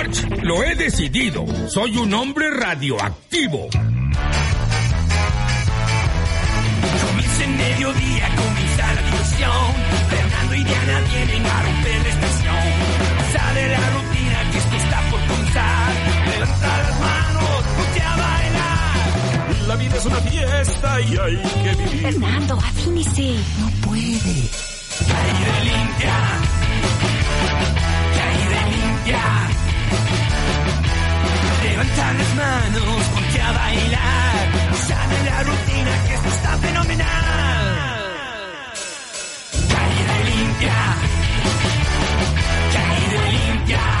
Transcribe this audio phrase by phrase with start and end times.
[0.00, 1.44] March, lo he decidido.
[1.68, 3.68] Soy un hombre radioactivo.
[7.06, 9.74] Comienza en mediodía, comienza la diversión.
[10.08, 12.56] Fernando y Diana vienen a romper la estación.
[13.32, 15.92] Sale la rutina que esto está por comenzar.
[16.38, 19.68] Levanta las manos, ponte a bailar.
[19.68, 22.02] La vida es una fiesta y hay que vivir.
[22.02, 23.34] Fernando, afínese.
[23.60, 24.48] No puede.
[25.10, 26.16] Caída limpia.
[28.16, 29.69] Caída limpia.
[31.80, 34.48] Levanta las manos, ponte a bailar.
[35.24, 37.06] La rutina que esto está fenomenal.
[39.72, 40.78] Caída limpia.
[42.74, 44.00] Caída limpia.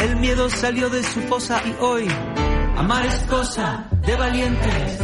[0.00, 2.08] El miedo salió de su fosa y hoy
[2.76, 5.03] amar es cosa de valientes.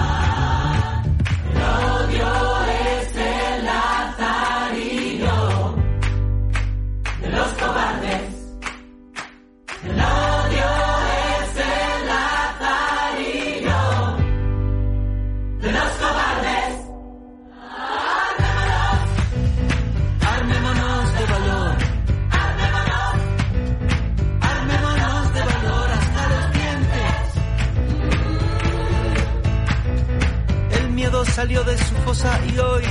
[32.59, 32.83] Hoy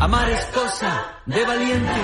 [0.00, 1.96] amar es cosa de valientes.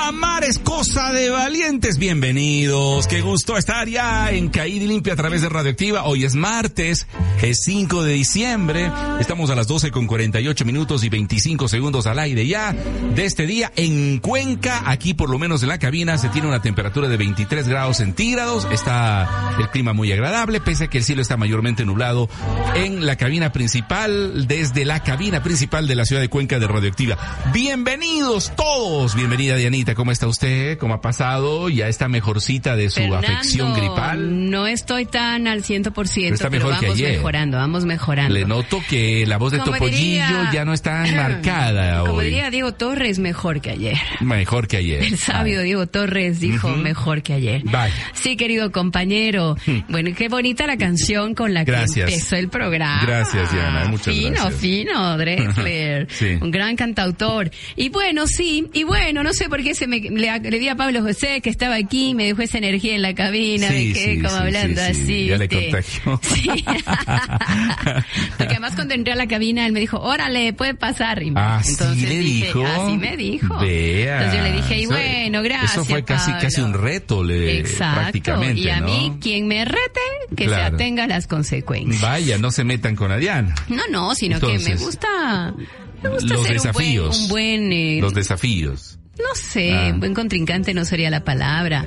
[0.00, 1.98] Amar es cosa de valientes.
[1.98, 3.06] Bienvenidos.
[3.06, 6.04] Qué gusto estar ya en Caída y Limpia a través de Radioactiva.
[6.04, 7.06] Hoy es martes,
[7.42, 8.90] es 5 de diciembre.
[9.18, 13.46] Estamos a las 12 con 48 minutos y 25 segundos al aire ya de este
[13.46, 14.82] día en Cuenca.
[14.86, 18.68] Aquí por lo menos en la cabina se tiene una temperatura de 23 grados centígrados.
[18.70, 22.28] Está el clima muy agradable, pese a que el cielo está mayormente nublado
[22.76, 27.18] en la cabina principal, desde la cabina principal de la ciudad de Cuenca de Radioactiva.
[27.52, 29.16] Bienvenidos todos.
[29.16, 30.78] Bienvenida Dianita, ¿cómo está usted?
[30.78, 31.68] ¿Cómo ha pasado?
[31.68, 34.50] ¿Ya está mejorcita de su Fernando, afección gripal?
[34.50, 37.31] No estoy tan al 100%, Pero está pero mejor que vamos ayer.
[37.32, 38.34] Mejorando, vamos mejorando.
[38.34, 42.14] Le noto que la voz de Como Topollillo diría- ya no es tan marcada Como
[42.14, 42.26] hoy.
[42.26, 43.96] diría Diego Torres, mejor que ayer.
[44.20, 45.02] Mejor que ayer.
[45.02, 47.62] El sabio Diego Torres dijo mejor que ayer.
[47.64, 47.94] Vaya.
[48.12, 49.56] Sí, querido compañero.
[49.88, 52.06] Bueno, y qué bonita la canción con la Gracias.
[52.08, 53.00] que empezó el programa.
[53.02, 54.54] Gracias, Diana, muchas fino, gracias.
[54.60, 56.06] Fino, Drexler.
[56.10, 56.38] Sí.
[56.40, 57.50] Un gran cantautor.
[57.76, 60.76] Y bueno, sí, y bueno, no sé por qué se me le, le di a
[60.76, 64.14] Pablo José que estaba aquí, me dejó esa energía en la cabina, Sí, me quedé
[64.16, 65.02] sí, como hablando sí, sí.
[65.02, 65.26] así.
[65.28, 66.20] Ya le contagió.
[66.22, 66.50] Sí.
[68.38, 71.22] Porque además cuando entré a la cabina, él me dijo, órale, puede pasar.
[71.22, 72.64] Y Ah, entonces le dije, dijo.
[72.66, 73.58] así me dijo.
[73.58, 74.16] Vea.
[74.24, 75.72] Entonces yo le dije, y bueno, gracias.
[75.72, 76.42] Eso fue casi, Pablo".
[76.42, 78.00] casi un reto, le, Exacto.
[78.00, 78.86] prácticamente, Y a ¿no?
[78.86, 80.00] mí, quien me rete,
[80.36, 80.68] que Claro.
[80.70, 82.00] se atenga a las consecuencias.
[82.02, 83.54] Vaya, no se metan con Adrián.
[83.68, 85.54] No, no, sino que me Entonces, gusta,
[86.02, 87.18] me gusta Los ser desafíos.
[87.20, 88.98] un buen, un buen eh, Los desafíos.
[89.18, 89.94] no sé, Ah.
[89.96, 91.86] buen contrincante no sería la palabra.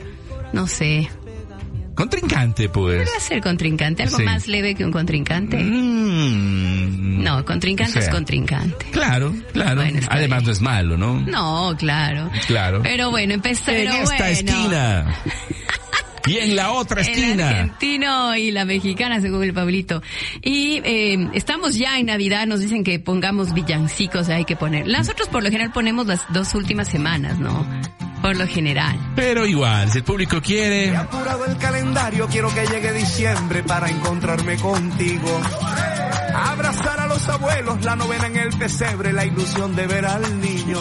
[0.53, 1.09] No sé.
[1.95, 2.97] Contrincante, pues.
[3.07, 4.23] Podría ser contrincante, algo Sí.
[4.23, 5.57] más leve que un contrincante.
[5.57, 7.23] Mm.
[7.23, 8.85] No, contrincante O sea, es contrincante.
[8.91, 9.81] Claro, claro.
[9.81, 10.45] Bueno, Además bien.
[10.47, 11.19] no es malo, ¿no?
[11.21, 12.29] No, claro.
[12.47, 12.81] Claro.
[12.83, 13.71] Pero bueno, empezó.
[13.71, 14.25] en esta bueno.
[14.25, 15.15] esquina.
[16.27, 17.49] Y en la otra El esquina.
[17.49, 20.01] argentino y la mexicana, según el Pablito.
[20.41, 24.87] Y eh, estamos ya en Navidad, nos dicen que pongamos villancicos, hay que poner.
[24.87, 27.63] Nosotros por lo general ponemos las dos últimas semanas, ¿no?
[28.25, 28.97] Por lo general.
[29.15, 33.87] Pero igual, si el público quiere, He apurado el calendario, quiero que llegue diciembre para
[33.87, 35.29] encontrarme contigo.
[36.33, 40.79] Abrazar a los abuelos, la novena en el pesebre, la ilusión de ver al niño.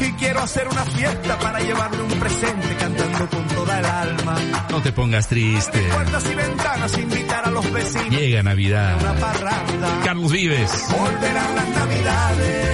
[0.00, 4.34] Y quiero hacer una fiesta para llevarle un presente cantando con toda el alma.
[4.70, 5.82] no te pongas triste.
[5.82, 8.96] Puertas y ventanas, invitar a los vecinos Llega una Navidad.
[9.20, 10.00] parranda.
[10.02, 10.86] Carlos Vives.
[10.98, 12.68] Volverán las navidades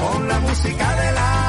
[0.00, 1.41] con la música del alma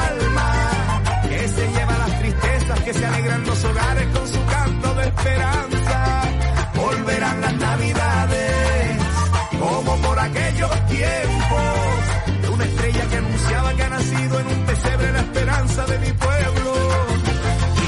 [2.84, 6.22] que se alegran los hogares con su canto de esperanza.
[6.74, 8.98] Volverán las navidades
[9.58, 15.12] como por aquellos tiempos de una estrella que anunciaba que ha nacido en un pesebre
[15.12, 16.72] la esperanza de mi pueblo.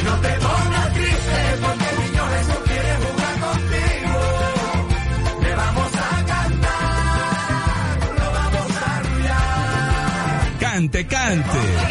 [0.00, 4.19] Y no te pongas triste porque el niño Jesús quiere jugar contigo.
[5.43, 10.58] Le vamos a cantar, lo vamos a arrullar.
[10.58, 11.85] Cante, cante.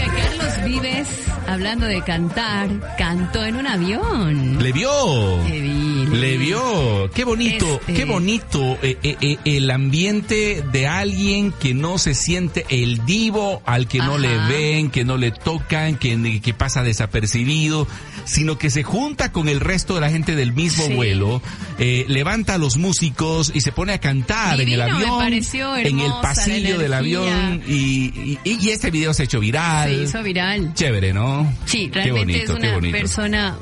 [1.66, 4.62] Hablando de cantar, cantó en un avión.
[4.62, 5.44] Le vio.
[5.48, 6.46] Le vi, le Le vi.
[6.46, 7.10] vio.
[7.12, 12.14] Qué bonito, Este- qué bonito eh, eh, eh, el ambiente de alguien que no se
[12.14, 16.84] siente el divo, al que no le ven, que no le tocan, que, que pasa
[16.84, 17.88] desapercibido,
[18.26, 20.94] sino que se junta con el resto de la gente del mismo Sí.
[20.94, 21.42] vuelo,
[21.80, 25.34] eh, levanta a los músicos y se pone a cantar en el avión,
[25.78, 29.90] en el pasillo del avión y, y, y este video se ha hecho viral.
[29.96, 30.74] Se hizo viral.
[30.74, 31.52] Chévere, ¿no?
[31.66, 32.98] Sí, Qué realmente bonito, es qué una bonito.
[32.98, 33.56] persona,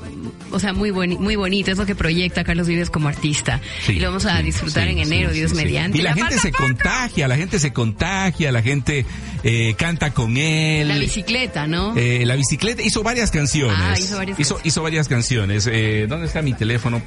[0.51, 3.59] o sea, muy boni muy bonita, es lo que proyecta Carlos Vives como artista.
[3.85, 5.97] Sí, y lo vamos a sí, disfrutar sí, en enero, Dios mediante.
[5.97, 9.05] Y la gente se contagia, la gente se contagia, la gente
[9.43, 10.87] eh, canta con él.
[10.87, 11.95] La bicicleta, ¿no?
[11.97, 13.77] Eh, la bicicleta hizo varias canciones.
[13.79, 15.67] Ah, hizo varias hizo, hizo varias canciones.
[15.71, 17.01] Eh, ¿Dónde está mi teléfono?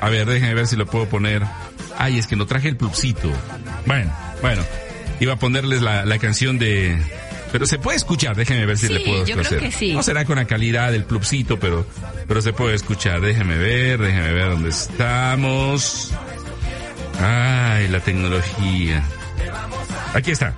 [0.00, 1.42] A ver, déjenme ver si lo puedo poner.
[1.96, 3.30] Ay, es que no traje el plupcito.
[3.86, 4.62] Bueno, bueno.
[5.20, 6.96] Iba a ponerles la, la canción de...
[7.50, 9.58] Pero se puede escuchar, déjenme ver si Sí, le puedo yo creo hacer.
[9.58, 9.92] que sí.
[9.94, 11.86] No será con la calidad del plupcito, pero,
[12.28, 13.20] pero se puede escuchar.
[13.22, 16.12] Déjenme ver, déjenme ver dónde estamos.
[17.20, 19.02] Ay, la tecnología.
[20.14, 20.54] Aquí está.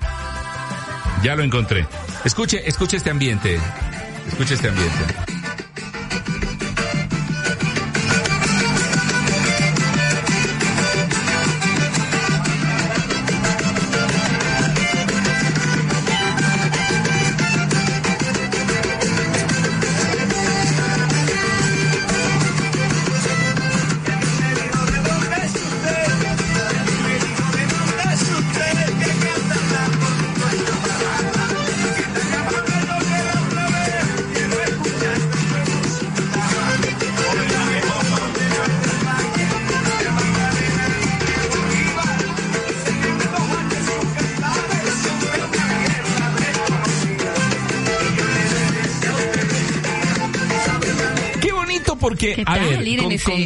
[1.23, 1.87] Ya lo encontré.
[2.25, 3.57] Escuche, escuche este ambiente.
[4.27, 5.40] Escuche este ambiente.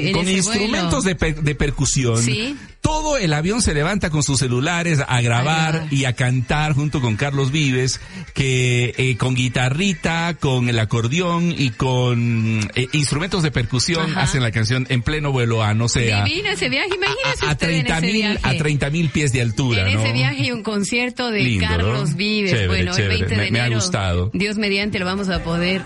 [0.08, 2.56] En con, instrumentos de, per- de percusión, Sí.
[2.82, 7.16] todo el avión se levanta con sus celulares a grabar y a cantar junto con
[7.16, 8.00] Carlos Vives,
[8.34, 14.22] que eh, con guitarrita, con el acordeón y con eh, instrumentos de percusión Ajá.
[14.24, 17.54] hacen la canción en pleno vuelo a, no sé, Divino ese viaje, imagínese a, a
[17.54, 20.04] usted en 30 ese mil, a 30 mil pies de altura, En ¿no?
[20.04, 21.72] ese viaje hay un concierto de Lindo, ¿no?
[21.78, 22.52] Carlos Vives.
[22.52, 23.14] Chévere, bueno, chévere.
[23.16, 23.82] el 20 de Me- me ha enero.
[23.82, 24.30] gustado.
[24.34, 25.82] Dios mediante lo vamos a poder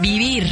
[0.00, 0.48] vivir.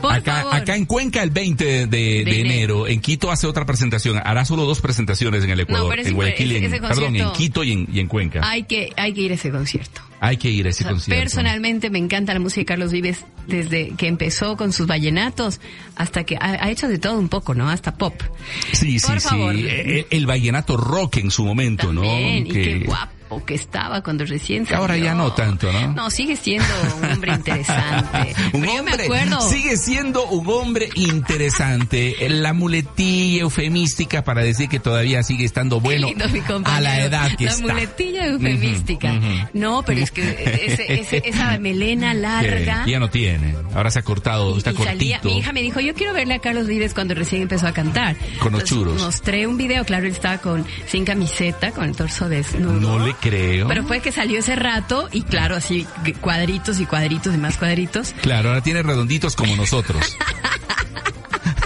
[0.00, 0.54] Por acá, favor.
[0.54, 4.44] acá en Cuenca el 20 de, de De enero, en Quito hace otra presentación, hará
[4.44, 8.00] solo dos presentaciones en el Ecuador, en Guayaquil, en, perdón, en Quito y en, y
[8.00, 8.40] en Cuenca.
[8.44, 10.00] Hay que, hay que ir a ese concierto.
[10.20, 11.20] Hay que ir a ese O sea, concierto.
[11.22, 15.60] Personalmente me encanta la música de Carlos Vives desde que empezó con sus vallenatos
[15.94, 17.68] hasta que ha, ha hecho de todo un poco, ¿no?
[17.68, 18.14] Hasta pop.
[18.72, 19.28] Sí, sí, Por sí.
[19.28, 19.54] favor.
[19.54, 22.50] El, el vallenato rock en su momento, También, ¿no?
[22.50, 23.12] y qué guapo.
[23.30, 24.78] O que estaba cuando recién salió.
[24.80, 25.92] Ahora ya no tanto, ¿no?
[25.94, 26.66] No, sigue siendo
[27.02, 28.34] un hombre interesante.
[28.52, 29.40] un Pero yo me hombre acuerdo.
[29.42, 32.16] sigue siendo un hombre interesante.
[32.28, 36.24] La muletilla eufemística para decir que todavía sigue estando bueno lindo,
[36.64, 37.62] a la edad que la está.
[37.62, 39.12] muletilla eufemística.
[39.52, 40.22] No, pero es que
[40.66, 42.84] ese- ese- esa melena larga.
[42.86, 43.54] Ya no tiene.
[43.74, 46.38] Ahora se ha cortado, está y salía, mi hija me dijo, yo quiero verle a
[46.38, 48.16] Carlos Vives cuando recién empezó a cantar.
[48.40, 49.02] Con los Entonces, churos.
[49.02, 52.80] Mostré un video, claro, él estaba con, sin camiseta, con el torso desnudo.
[52.80, 53.68] No le creo.
[53.68, 55.86] Pero fue que salió ese rato y claro, así
[56.20, 58.14] cuadritos y cuadritos y más cuadritos.
[58.22, 60.16] Claro, ahora tiene redonditos como nosotros.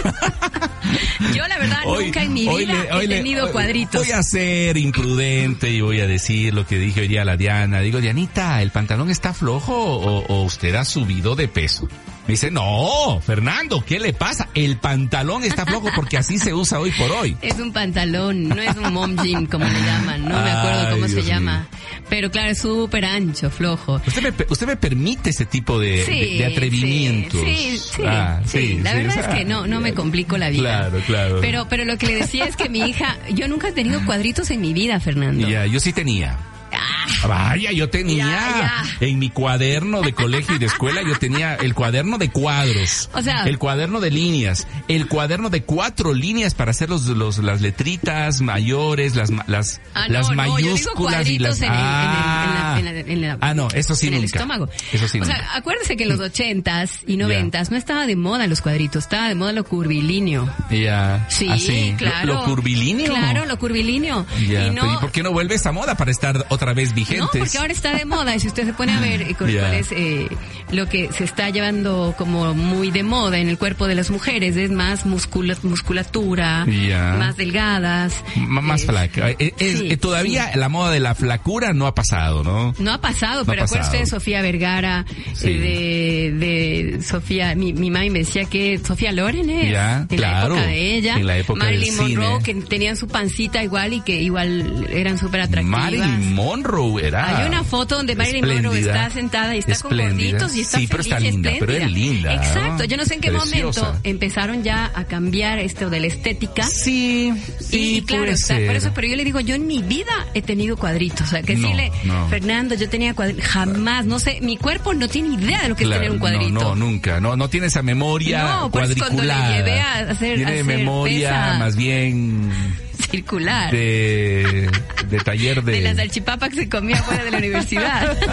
[1.33, 4.01] Yo la verdad Hoy- nunca en mi vida le- he le- tenido hoy- cuadritos.
[4.05, 7.37] Voy a ser imprudente y voy a decir lo que dije hoy día a la
[7.37, 7.79] Diana.
[7.79, 11.87] Digo, Dianita, ¿el pantalón está flojo o, o usted ha subido de peso?
[12.27, 14.47] Me dice, no, Fernando, ¿qué le pasa?
[14.53, 17.35] El pantalón está flojo porque así se usa hoy por hoy.
[17.41, 20.93] Es un pantalón, no es un mom jean como le llaman, no me acuerdo Ay,
[20.93, 21.67] cómo se Dios llama.
[22.09, 24.01] Pero claro, es súper ancho, flojo.
[24.07, 27.41] Usted me, usted me permite ese tipo de, Sí, de, de atrevimientos.
[27.43, 28.79] Sí, sí, Ah, sí.
[28.81, 30.79] La sí, verdad o sea, es que no, no me complico la vida.
[30.89, 31.37] Claro, claro.
[31.41, 34.49] Pero, pero lo que le decía es que mi hija, yo nunca he tenido cuadritos
[34.49, 35.45] en mi vida, Fernando.
[35.47, 36.37] Ya, yo sí tenía.
[36.75, 39.07] Ah, Vaya, yo tenía Ya, ya.
[39.07, 43.21] en mi cuaderno de colegio y de escuela, yo tenía el cuaderno de cuadros, O
[43.21, 47.61] sea- el cuaderno de líneas, el cuaderno de cuatro líneas para hacer los, los las
[47.61, 51.85] letritas mayores, las las Ah, las no, mayúsculas y las cuadritos en el- en el-
[51.85, 54.37] ah, en la- en la- en la- ah no, eso sí en el nunca.
[54.39, 54.69] estómago.
[54.91, 55.35] Eso sí o nunca.
[55.37, 59.27] sea, acuérdese que en los ochentas y noventas no estaba de moda los cuadritos, estaba
[59.29, 60.49] de moda lo curvilíneo.
[60.71, 61.91] Ya, Sí, así.
[61.91, 62.33] Lo- claro.
[62.33, 63.13] Lo, curvilíneo.
[63.13, 64.25] Claro, lo curvilíneo.
[64.47, 66.95] Ya, y no, ¿y por qué no vuelve esa moda para estar otra vez No,
[66.95, 67.27] vigentes?
[67.37, 69.59] porque ahora está de moda y si usted se pone a ver eh, con- Ya.
[69.59, 70.29] cuál es eh,
[70.71, 74.55] lo que se está llevando como muy de moda en el cuerpo de las mujeres
[74.55, 77.15] es más muscula- musculatura, Ya.
[77.19, 78.23] más delgadas.
[78.37, 79.29] M- más eh, flaca.
[79.31, 82.73] Eh, eh, sí, eh, todavía la moda de la flacura no ha pasado, ¿no?
[82.79, 83.91] No ha pasado, No pero pasado.
[83.91, 85.53] de Sofía Vergara, Sí.
[85.53, 90.55] de, de Sofía, mi, mi mami me decía que Sofía Loren es, Ya, en claro,
[90.55, 92.43] la época de ella, en la época Marilyn Monroe, cine.
[92.43, 95.79] que tenían su pancita igual y que igual eran súper atractivas.
[95.81, 96.52] Marilyn Monroe
[96.99, 97.39] era.
[97.39, 100.31] Hay una foto donde Marilyn Monroe está sentada y está con espléndida.
[100.33, 102.33] gorditos y está Sí, pero feliz está y linda, pero es linda.
[102.35, 103.81] Exacto, yo no sé en qué Preciosa.
[103.81, 106.63] momento empezaron ya a cambiar esto de la estética.
[106.63, 108.67] Sí, sí, y, claro, puede está, ser.
[108.67, 111.21] por eso, pero yo le digo, yo en mi vida he tenido cuadritos.
[111.21, 111.69] O sea, que No,
[112.03, 112.27] no.
[112.29, 113.45] Fernando, yo tenía cuadritos.
[113.45, 116.19] Jamás, no sé, mi cuerpo no tiene idea de lo que Claro, es tener un
[116.19, 116.51] cuadrito.
[116.53, 117.19] No, no, nunca.
[117.19, 120.53] No, no tiene esa memoria No, por eso cuando le llevé a hacer- tiene a
[120.53, 122.51] hacer memoria pesa- más bien
[123.11, 123.71] Circular.
[123.71, 124.69] de,
[125.09, 125.71] de taller de...
[125.71, 128.17] de la salchipapa que se comía fuera de la universidad.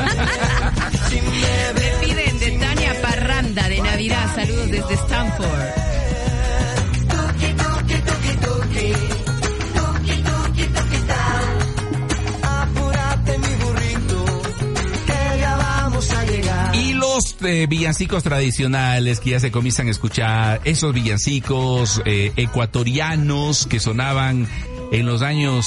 [1.11, 4.35] Le piden de Tania Parranda de Navidad.
[4.35, 6.00] Saludos desde Stanford.
[17.21, 23.67] Y los eh, villancicos tradicionales que ya se comienzan a escuchar, esos villancicos eh, ecuatorianos
[23.67, 24.47] que sonaban
[24.93, 25.67] en los años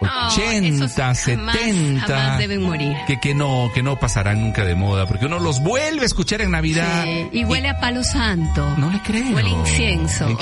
[0.00, 2.96] No, 80, esos jamás, 70, jamás deben morir.
[3.06, 6.40] que que no que no pasarán nunca de moda, porque uno los vuelve a escuchar
[6.40, 7.04] en Navidad.
[7.04, 8.74] Sí, y huele a palo santo.
[8.78, 9.34] No le creo.
[9.34, 10.26] Huele a incienso.
[10.26, 10.36] ¿A la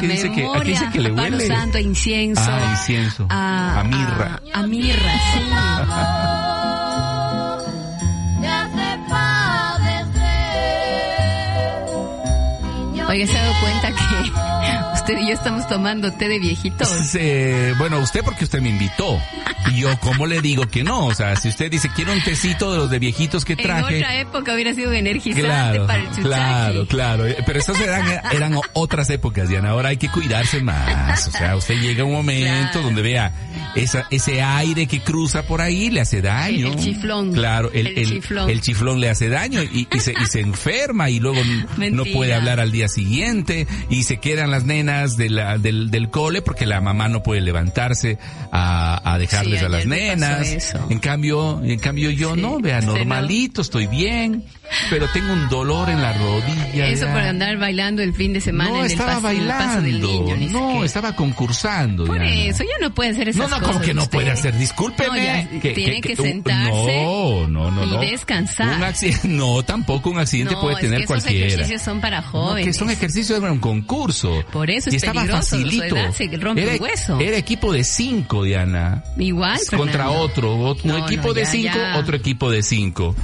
[0.00, 1.46] qué dice que- a le a palo huele?
[1.46, 2.42] santo, a incienso.
[2.44, 3.26] Ah, incienso.
[3.30, 4.40] A mirra.
[4.52, 6.48] A, a mirra, sí.
[13.12, 14.32] Oiga, ¿se ha dado cuenta que
[15.02, 16.88] usted y yo estamos tomando té de viejitos?
[16.88, 19.18] Se- bueno, usted porque usted me invitó.
[19.70, 21.06] Y yo, ¿cómo le digo que no?
[21.06, 23.96] O sea, si usted dice, quiero un tecito de los de viejitos que En traje.
[23.96, 26.22] otra época hubiera sido energizante Claro, para el chuchaqui.
[26.28, 27.26] claro, claro.
[27.26, 29.70] Eh, Pero esas eran, eran otras épocas, Diana.
[29.70, 31.26] Ahora hay que cuidarse más.
[31.28, 32.82] O sea, usted llega a un momento Claro.
[32.86, 33.32] donde vea
[33.74, 36.66] esa, ese aire que cruza por ahí le hace daño.
[36.68, 37.32] El- el chiflón.
[37.32, 38.50] Claro, el, El chiflón.
[38.50, 41.40] el chiflón le hace daño y, y se, y se enferma y luego
[41.78, 46.08] no puede hablar al día siguiente y se quedan las nenas de la- del, del
[46.10, 48.18] cole porque la mamá no puede levantarse
[48.50, 50.74] a, a dejarles Sí, a las nenas.
[50.88, 52.96] En cambio, en cambio yo Sí, no, vea, no.
[52.96, 54.44] normalito, estoy bien,
[54.90, 56.86] pero tengo un dolor en la rodilla.
[56.88, 57.12] Eso ya.
[57.12, 59.58] por andar bailando el fin de semana No, en el estaba paso, en el paso
[59.58, 59.82] bailando.
[59.82, 60.36] del niño.
[60.36, 62.04] ni no, estaba concursando.
[62.04, 62.34] Por Diana.
[62.34, 63.72] eso, ya no puede hacer esas No, no, cosas.
[63.74, 64.18] como que no usted.
[64.18, 65.08] puede hacer, discúlpeme.
[65.08, 65.16] No,
[65.60, 68.00] ya, tiene que, un- sentarse No, no, no, y no.
[68.00, 68.76] descansar.
[68.76, 71.46] Un accidente, no, tampoco un accidente no, puede es tener que esos cualquiera.
[71.46, 72.66] ejercicios son para No, jóvenes.
[72.66, 74.44] que son ejercicios de un concurso.
[74.52, 75.96] Por eso es y estaba peligroso, facilito.
[75.96, 77.20] edad se rompe era, un hueso.
[77.20, 79.02] era equipo de cinco, Diana.
[79.18, 80.20] Igual, contra Fernando.
[80.20, 81.98] otro, ot- un No, equipo no, de ya, cinco, ya.
[81.98, 83.14] otro equipo de cinco.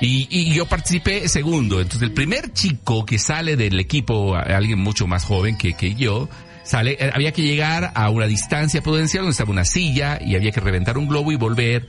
[0.00, 1.80] Y, y yo participé segundo.
[1.80, 6.28] Entonces el primer chico que sale del equipo, alguien mucho más joven que, que yo,
[6.62, 10.52] sale, eh, había que llegar a una distancia prudencial donde estaba una silla y había
[10.52, 11.86] que reventar un globo y volver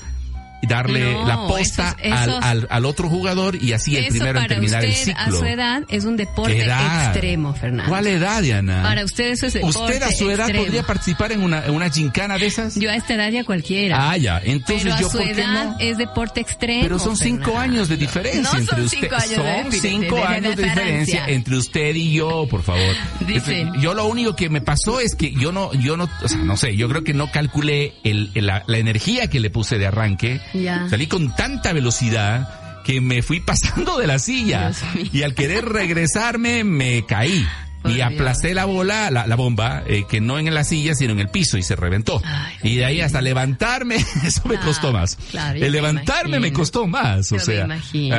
[0.68, 4.84] darle No, la posta al, al, al otro jugador y así el primero en terminar
[4.84, 5.40] el usted a ciclo.
[5.40, 7.90] su edad es un deporte extremo, Fernando.
[7.90, 8.82] ¿Cuál edad, Diana?
[8.84, 10.66] Para usted eso es deporte ¿Usted a su edad extremo.
[10.66, 12.76] podría participar en una, en una gincana de esas?
[12.76, 14.10] Yo a esta edad ya cualquiera.
[14.12, 14.42] Ah, ya.
[14.44, 15.76] Entonces pero a yo, su ¿por qué edad no?
[15.80, 16.82] es deporte extremo.
[16.84, 17.62] Pero son cinco Fernando.
[17.74, 18.98] años de diferencia No entre son usted.
[19.02, 21.26] cinco años de son cinco de años de diferencia diferencia.
[21.30, 22.96] entre usted y yo, por favor.
[23.26, 23.68] Dicen.
[23.70, 26.38] Este, Yo lo único que me pasó es que yo no, yo no, o sea,
[26.40, 29.78] no sé, yo creo que no calculé el, el- la, la energía que le puse
[29.78, 30.42] de arranque.
[30.54, 30.88] Ya.
[30.90, 34.72] Salí con tanta velocidad que me fui pasando de la silla
[35.14, 37.46] y al querer regresarme me caí.
[37.82, 38.08] Por y Dios.
[38.12, 41.30] aplasté la bola, la, la bomba, eh, que no en la silla, sino en el
[41.30, 42.22] piso y se reventó.
[42.26, 43.96] Ay, y de ahí hasta levantarme,
[44.26, 45.16] eso me costó más.
[45.32, 47.68] claro, el me levantarme me costó más, o Yo sea,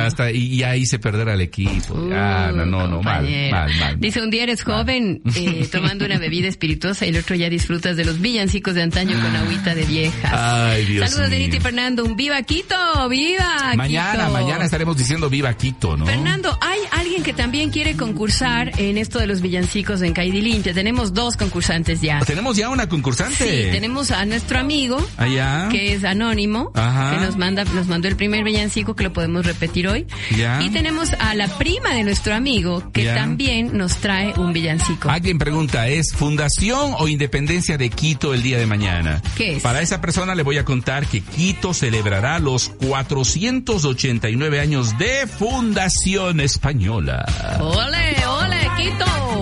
[0.05, 1.95] hasta y ya hice perder al equipo.
[2.13, 3.99] ah, no, no, no, mal, mal, mal.
[3.99, 7.95] Dice, un día eres joven eh, tomando una bebida espirituosa y el otro ya disfrutas
[7.97, 10.31] de los villancicos de antaño con agüita de viejas.
[10.33, 11.47] Ay, Dios Saludos de mío.
[11.47, 12.75] Niti Fernando, un viva Quito,
[13.09, 14.31] viva Mañana, Quito.
[14.33, 16.05] mañana estaremos diciendo viva Quito, ¿no?
[16.05, 20.73] Fernando, hay alguien que también quiere concursar en esto de los villancicos en Caidi Limpia.
[20.73, 22.19] Tenemos dos concursantes ya.
[22.19, 23.35] Tenemos ya una concursante.
[23.35, 25.67] Sí, tenemos a nuestro amigo, Allá.
[25.69, 27.11] que es anónimo, Ajá.
[27.19, 30.07] que nos manda, nos mandó el primer villancico que lo podemos repetir hoy.
[30.37, 30.61] Ya.
[30.61, 33.15] Y tenemos a la prima de nuestro amigo, que Ya.
[33.15, 35.09] también nos trae un villancico.
[35.09, 39.21] Alguien pregunta, ¿es Fundación o Independencia de Quito el día de mañana?
[39.35, 39.63] ¿Qué es?
[39.63, 46.39] Para esa persona le voy a contar que Quito celebrará los 489 años de Fundación
[46.39, 47.25] Española.
[47.59, 49.40] ¡Ole, ole, Quito!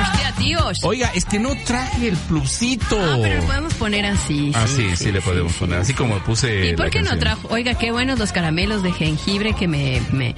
[0.00, 0.78] ¡Hostia, tíos!
[0.82, 2.98] Oiga, es que no traje el plusito.
[3.00, 4.52] Ah, pero lo podemos poner así.
[4.54, 5.78] Ah, sí, sí, le podemos poner.
[5.80, 6.70] Así como puse.
[6.70, 7.48] ¿Y por qué no trajo?
[7.50, 10.34] Oiga, qué buenos los caramelos de jengibre que me, me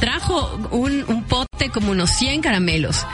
[0.00, 3.06] trajo un, un pote como unos 100 caramelos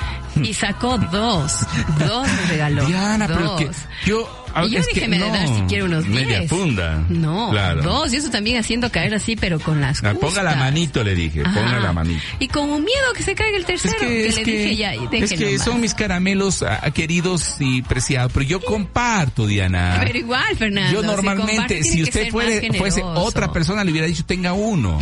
[0.43, 1.53] y sacó dos.
[1.99, 2.87] Dos me regaló.
[2.87, 3.61] Diana, pero dos.
[3.61, 3.71] que
[4.07, 4.47] yo.
[4.55, 6.27] ah, Y yo dije, me no, de dar si quiere unos 10.
[6.27, 7.05] Media funda.
[7.09, 7.83] No, Claro.
[7.83, 8.13] dos.
[8.13, 11.43] Y eso también haciendo caer así, pero con las Ah, Ponga la manito, le dije.
[11.43, 11.81] Ponga Ajá.
[11.81, 12.23] la manito.
[12.39, 13.95] Y con un miedo que se caiga el tercero.
[13.95, 16.19] Es que, es le que, dije ya, es que son mis caramelos
[16.63, 20.01] ah, queridos y preciados, pero yo comparto, Diana.
[20.05, 20.93] Pero igual, Fernando.
[20.93, 24.99] yo si normalmente, si que usted fuere, fuese otra persona, le hubiera dicho tenga uno.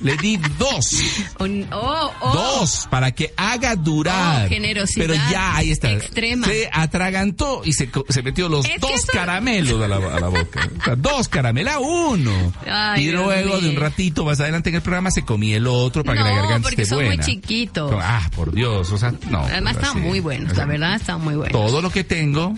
[0.00, 0.90] Le di dos.
[1.38, 2.32] Un- oh, oh.
[2.34, 4.44] Dos para que haga durar.
[4.44, 5.90] Oh, generosidad Pero ya ahí está.
[5.90, 6.46] extrema.
[6.46, 10.28] Se atragantó y se, se metió los Es dos eso- caramelos a la, a la
[10.28, 10.68] boca.
[10.80, 12.52] O sea, dos caramelos, a uno.
[12.70, 16.04] Ay, y luego de un ratito más adelante en el programa se comía el otro
[16.04, 17.92] para que la garganta porque esté son muy chiquitos.
[17.98, 19.40] Ah, por Dios, o sea, no.
[19.44, 21.52] Además están muy buenos, O sea, la verdad están muy buenos.
[21.52, 22.54] Todo lo que tengo,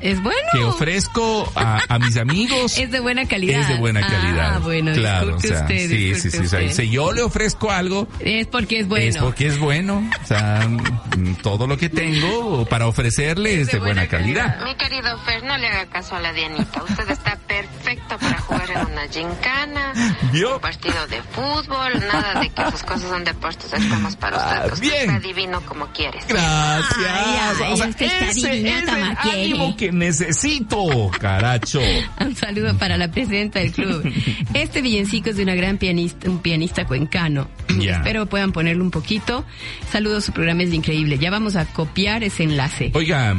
[0.00, 0.38] Es bueno.
[0.52, 2.78] que ofrezco a, a mis amigos.
[2.84, 3.60] Es de buena calidad.
[3.60, 4.54] Es de buena calidad.
[4.56, 7.70] Ah, bueno, claro, o sea, usted, sí, sí, sí, o sea, si yo le ofrezco
[7.70, 9.06] algo, Es porque es bueno.
[9.06, 10.08] es porque es bueno.
[10.22, 14.62] O sea, mm, todo lo que tengo para ofrecerle es de buena calidad.
[14.64, 16.82] Mi querido Fer, no le haga caso a la Dianita.
[16.82, 19.92] Usted está perfecto para jugar en una gincana,
[20.32, 20.54] ¿Vio?
[20.54, 24.56] un partido de fútbol, nada de que esas cosas son deportes extremos para usted.
[24.56, 25.00] Ah, usted bien.
[25.10, 26.24] está divino como quieres.
[26.26, 26.96] Gracias.
[26.98, 31.80] Ay, ay, o sea, usted está ese es el ánimo que necesito, caracho.
[32.20, 34.12] Un saludo para la presidenta del club.
[34.54, 37.48] Este villancico es de una gran pianista, un pianista cuencano.
[37.78, 37.96] Ya.
[37.96, 39.44] Espero puedan ponerlo un poquito.
[39.90, 41.18] Saludos, su programa es increíble.
[41.18, 42.90] Ya vamos a copiar ese enlace.
[42.94, 43.34] Oiga,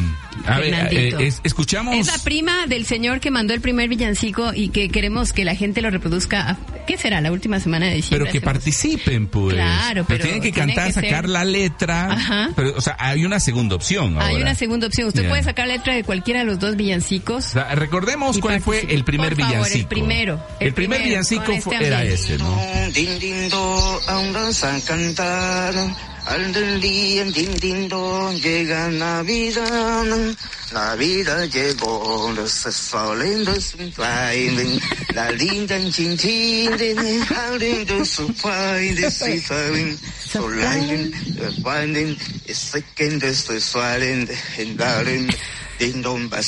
[0.46, 1.96] a ver, eh, es- escuchamos.
[1.96, 5.56] Es la prima del señor que mandó el primer villancico y que queremos que la
[5.56, 6.58] gente lo reproduzca.
[6.88, 7.20] ¿Qué será?
[7.22, 8.20] La última semana de diciembre.
[8.20, 8.54] Pero que hacemos.
[8.54, 9.56] participen, pues.
[9.56, 12.12] Claro, pero tienen que tiene cantar, que ser- sacar la letra.
[12.12, 12.50] Ajá.
[12.56, 14.22] Pero, o sea, hay una segunda opción.
[14.22, 15.08] Hay una segunda opción.
[15.08, 17.46] Usted puede sacar letra de cualquiera de los dos villancicos.
[17.48, 19.90] O sea, recordemos cuál fue el primer Por favor, el villancico.
[19.90, 22.56] primero, El, el primer villancico este era ese, ¿no?
[22.94, 25.74] Din din do, a cantar.
[26.26, 30.36] Al del día, din din do, llega Navidad.
[30.74, 34.80] Navidad llegó, los solendos bailen.
[35.14, 36.72] La linda chin chin,
[37.30, 40.00] al lindo su baile, si saben.
[40.32, 41.14] Solayen,
[41.60, 45.30] bailen, ese que no estoy suaren, en garen.
[45.80, 46.30] En don.
[46.30, 46.42] Qué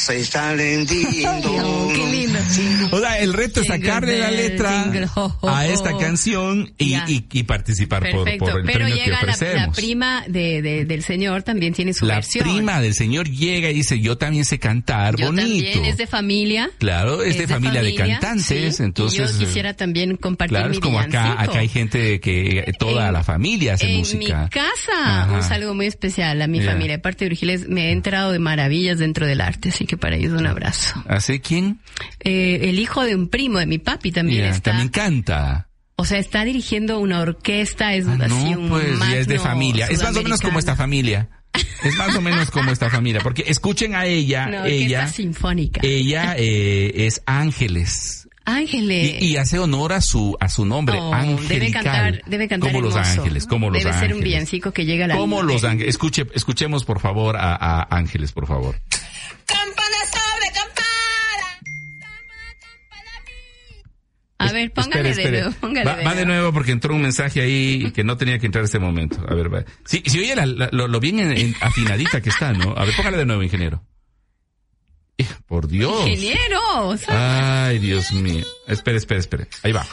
[2.12, 2.40] lindo.
[2.92, 4.92] O sea, el reto es sacarle la letra
[5.44, 7.06] a esta canción y, Ya.
[7.08, 8.46] y- y participar por, Perfecto.
[8.46, 9.68] por el Pero premio que llega la, ofrecemos.
[9.68, 12.44] la prima de, de- del señor también tiene su La versión.
[12.46, 15.63] prima del señor llega y dice, yo también sé cantar Yo bonito.
[15.66, 16.70] también es de familia.
[16.78, 19.20] Claro, es, de, familia, de cantantes, sí, entonces...
[19.20, 23.08] y yo quisiera también compartir Claro, mi es como acá, acá hay gente que toda
[23.08, 24.44] En- la familia hace en música.
[24.44, 25.34] mi casa, Ajá.
[25.34, 26.96] un saludo muy especial a mi familia.
[26.96, 30.34] Aparte de Virgiles, me he enterado de maravillas dentro del arte, así que para ellos
[30.39, 31.03] un abrazo.
[31.08, 31.80] ¿Hace quién?
[32.19, 34.71] Eh, el hijo de un primo de mi papi también Ya, está.
[34.71, 35.69] También canta.
[35.95, 39.39] O sea, está dirigiendo una orquesta, es Ah, así no, un pues ya es de
[39.39, 39.88] familia.
[39.88, 41.30] Es más o menos como esta familia.
[41.84, 43.19] Es más o menos como esta familia.
[43.21, 45.82] Porque escuchen a ella, Una ella, sinfónica.
[45.84, 48.27] ella eh, es Ángeles.
[48.45, 49.21] Ángeles.
[49.21, 51.12] Y, y hace honor a su a su nombre, Oh,
[51.49, 53.21] debe cantar, debe cantar como los hermoso.
[53.23, 54.10] ángeles, como los Debe ángeles.
[54.10, 55.89] ser un villancico que llega a la Como los ángeles.
[55.89, 58.80] Escuche, escuchemos por favor a, a Ángeles, por favor.
[64.39, 65.38] A ver, póngale Espere, espere.
[65.38, 68.38] de nuevo, póngale va, va de nuevo porque entró un mensaje ahí que no tenía
[68.38, 69.23] que entrar este momento.
[69.28, 69.65] A ver, va.
[69.86, 72.73] Sí, si oye la- la- lo, lo bien en- en- afinadita que está, ¿no?
[72.78, 73.84] A ver, póngale de nuevo, ingeniero.
[75.17, 76.02] Eh, Por Dios.
[76.08, 76.60] Ingeniero.
[76.88, 78.45] o sea, Ay, Dios mío.
[78.67, 79.47] Espere, espere, espere.
[79.63, 79.84] Ahí va.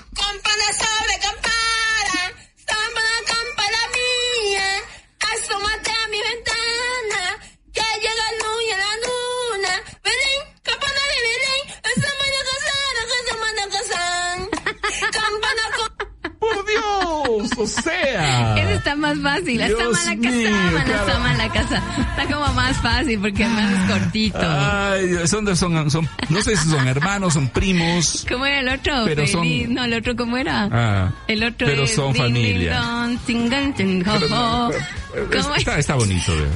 [17.24, 18.54] Dios, o sea.
[18.58, 19.58] Ese está más fácil.
[19.64, 21.06] Dios mala mío, casa, mala claro.
[21.06, 21.82] casa, mala casa.
[22.10, 24.38] Está como más fácil porque además es cortito.
[24.40, 28.26] Ay, son, de- son, son, no sé si son hermanos, son primos.
[28.28, 29.02] ¿Cómo era el otro?
[29.04, 30.68] Pero son- Feliz- No, el otro, ¿cómo era?
[30.70, 32.80] Ah, el otro pero es son ding, familia.
[32.80, 34.70] ding, dong, ting, gang, ting, ho, Pero ho.
[35.12, 35.60] pero- ¿Cómo es?
[35.60, 36.48] está, está bonito, veo.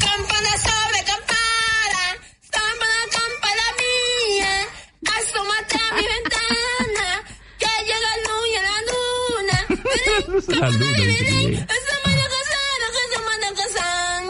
[13.55, 14.23] Casar.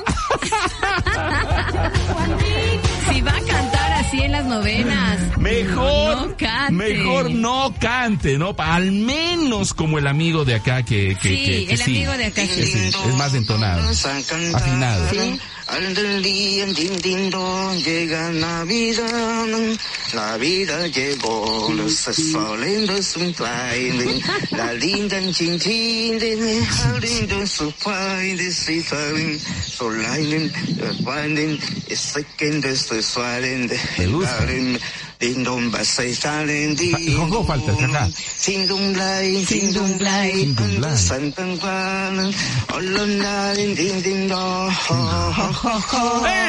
[3.13, 5.39] Si va a cantar así en las novenas.
[5.39, 6.73] Mejor, No cante.
[6.73, 8.55] mejor no cante, ¿no?
[8.55, 12.13] Pa- Al menos como el amigo de acá que, que, Sí, que- que el amigo
[12.13, 12.49] de acá sí.
[12.49, 15.05] que sí, es más entonado, afinado.
[15.69, 19.79] Al del día, din, din, don, llega Navidad.
[20.15, 24.21] La vida llegó, los soles un baile.
[24.53, 30.51] La linda chin chin, de al lindo su baile, si salen, so linden,
[31.05, 33.69] binding, is second, is the swelling,
[35.21, 35.35] Me gusta.
[35.35, 38.09] Din dong ba say salen di Fa- Jojo falta, acá.
[38.15, 40.97] Sin dong lai, sin dong lai, Sin dong lai.
[40.97, 42.33] san tan quan,
[42.75, 44.71] olon na din din do.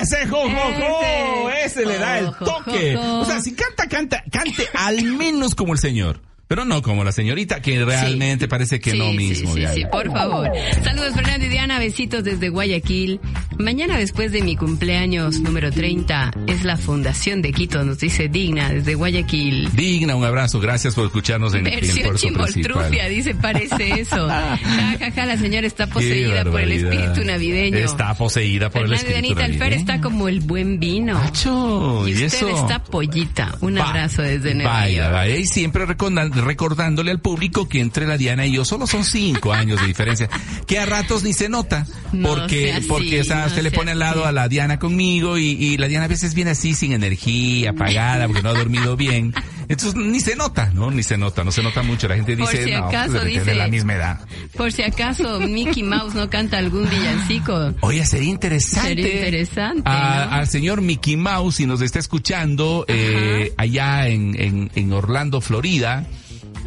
[0.02, 1.66] Ese jojojo, Ese.
[1.66, 2.96] ese le da el toque.
[2.98, 6.22] O sea, si canta, canta, cante al menos como el señor.
[6.50, 9.54] Pero no como la señorita, que realmente parece que Sí, no mismo.
[9.54, 10.50] Sí, sí, por favor.
[10.84, 13.20] Saludos Fernando y Diana, besitos desde Guayaquil.
[13.60, 18.70] Mañana después de mi cumpleaños número 30 es la Fundación de Quito, nos dice Digna
[18.70, 19.70] desde Guayaquil.
[19.76, 24.28] Digna, un abrazo, gracias por escucharnos en, Versión chimoltrufia, dice, parece eso.
[24.70, 27.78] Ja, ja, ja, la señora está poseída por el espíritu navideño.
[27.78, 29.76] Está poseída por el y espíritu Fer navideño.
[29.76, 31.14] está como el buen vino.
[31.14, 32.50] Macho, y ¿y usted eso?
[32.50, 33.56] está pollita.
[33.62, 35.12] Un abrazo desde Nueva York.
[35.12, 39.04] vaya, y siempre recordan- recordándole al público que entre la Diana y yo solo son
[39.04, 40.30] cinco años de diferencia,
[40.68, 43.72] que a ratos ni se nota, No porque, así, porque o sea, no usted le
[43.72, 46.74] pone al lado a la Diana conmigo y, y la Diana a veces viene así
[46.74, 49.34] sin energía, apagada, porque no ha dormido bien.
[49.68, 50.90] Entonces ni se nota, ¿no?
[50.90, 52.08] Ni se nota, no se nota mucho.
[52.08, 54.20] La gente Por dice, si no, acaso, pues, debe tener dice- la misma edad.
[54.58, 57.76] Por si acaso Mickey Mouse no canta algún villancico.
[57.82, 58.88] Oye, sería interesante.
[58.90, 60.32] Sería interesante, a- ¿no?
[60.38, 66.06] Al señor Mickey Mouse, si nos está escuchando, eh, allá en, en, en Orlando, Florida,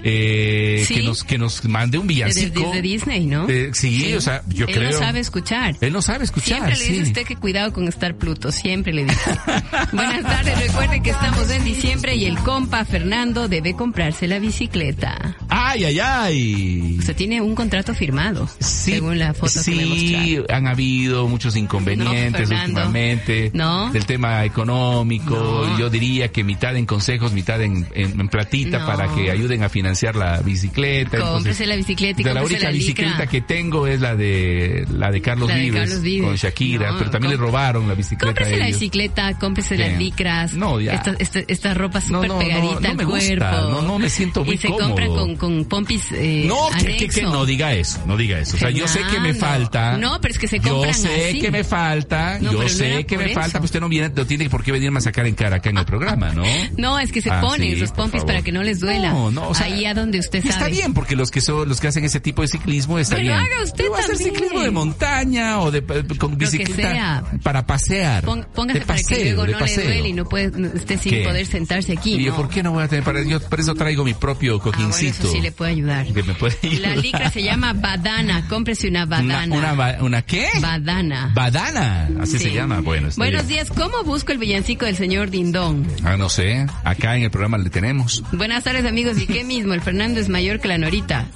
[0.04, 0.94] eh, Sí.
[0.96, 2.60] que nos que nos mande un villancico.
[2.60, 3.48] desde Disney, ¿no?
[3.48, 4.90] Eh, sí, o sea, yo Él creo.
[4.90, 5.76] no sabe escuchar.
[5.80, 6.58] Él no sabe escuchar.
[6.58, 7.02] Siempre le dice sí.
[7.02, 9.30] usted que cuidado con estar Pluto, siempre le dice.
[9.92, 15.36] Buenas tardes, recuerde que estamos en diciembre y el compa Fernando debe comprarse la bicicleta.
[15.48, 16.96] Ay, ay, ay.
[16.98, 20.46] Usted tiene un contrato firmado, Sí, según la foto que me sí, mostraron.
[20.50, 23.92] han habido muchos inconvenientes No, últimamente No.
[23.92, 25.36] del tema económico.
[25.36, 25.78] No.
[25.78, 28.86] Yo diría que mitad en consejos, mitad en, en- en platita No.
[28.86, 31.18] para que ayuden a financiar la bicicleta.
[31.18, 35.11] Cómprese la bicicleta y de la única la bicicleta que tengo es la de la
[35.11, 36.26] de Carlos, La de Vives, Carlos Vives.
[36.26, 39.98] con Shakira, No, pero también le robaron la bicicleta Cómprese a la bicicleta, cómprese las
[39.98, 40.94] licras, No, ya.
[40.94, 43.70] esta, esta, esta ropa súper no, no, pegadita al gusta, cuerpo.
[43.70, 44.87] no, no me siento muy Y se cómodo.
[44.87, 48.57] compra con, con pompis eh, No, que, que, que no diga eso, no diga eso.
[48.57, 49.96] O sea, yo sé que me falta.
[49.98, 51.40] No, pero es que se Yo compran sé así.
[51.40, 53.35] que me falta, yo pero sé que me eso.
[53.40, 55.70] falta, pues usted no viene, no tiene por qué venirme a sacar en cara acá
[55.70, 56.42] en el programa, ¿no?
[56.76, 59.11] No, es que se Ah, ponen por pompis para que no les duela.
[59.11, 60.51] No, no, o sea, Ahí a donde usted sabe.
[60.55, 63.29] Está bien, porque los que son, los que hacen ese tipo de ciclismo está Pero
[63.29, 63.38] bien.
[63.38, 64.35] haga usted Pero hacer también.
[64.35, 65.83] ciclismo de montaña o de
[66.18, 68.25] con bicicleta para pasear.
[68.25, 69.85] Póngase de para que paseo, luego no le paseo.
[69.85, 71.23] duele y no puede, esté sin ¿Qué?
[71.25, 72.14] poder sentarse aquí.
[72.14, 72.37] Y ¿no?
[72.37, 74.77] ¿por qué no voy a tener para yo por eso traigo mi propio Ah, bueno,
[74.77, 75.23] cojincito?
[75.25, 76.07] eso sí le puede ayudar.
[76.07, 76.99] que me puede La ayudar.
[76.99, 78.47] licra se llama badana.
[78.49, 79.57] Cómprese una una, badana.
[79.57, 80.47] una, ba- una qué?
[80.61, 81.33] badana.
[81.35, 82.45] Badana, así Sí.
[82.45, 82.81] se llama.
[82.81, 83.64] Bueno, Buenos bien.
[83.64, 83.68] días.
[83.77, 85.87] ¿Cómo busco el villancico del señor Dindón?
[86.05, 86.66] Ah, no sé.
[86.85, 88.23] Acá en el programa le tenemos.
[88.33, 89.18] Buenas tardes, amigos.
[89.18, 89.71] ¿Y qué mismo?
[89.74, 91.26] El Fernando es mayor que la Norita.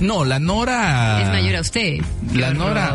[0.00, 1.22] No, la Nora.
[1.22, 2.00] Es mayor a usted.
[2.34, 2.94] La Nora.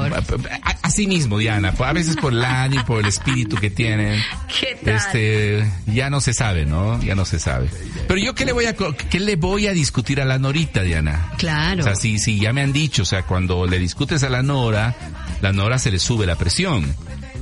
[0.82, 4.20] Así mismo, Diana, a veces por el ánimo, por el espíritu que tienen.
[4.60, 4.96] ¿Qué tal?
[4.96, 7.02] Este, ya no se sabe, ¿no?
[7.02, 7.70] Ya no se sabe.
[8.08, 11.32] Pero yo qué le voy a qué le voy a discutir a la Norita, Diana?
[11.38, 11.82] Claro.
[11.82, 14.42] O sea, sí, sí, ya me han dicho, o sea, cuando le discutes a la
[14.42, 14.96] Nora,
[15.42, 16.96] la Nora se le sube la presión.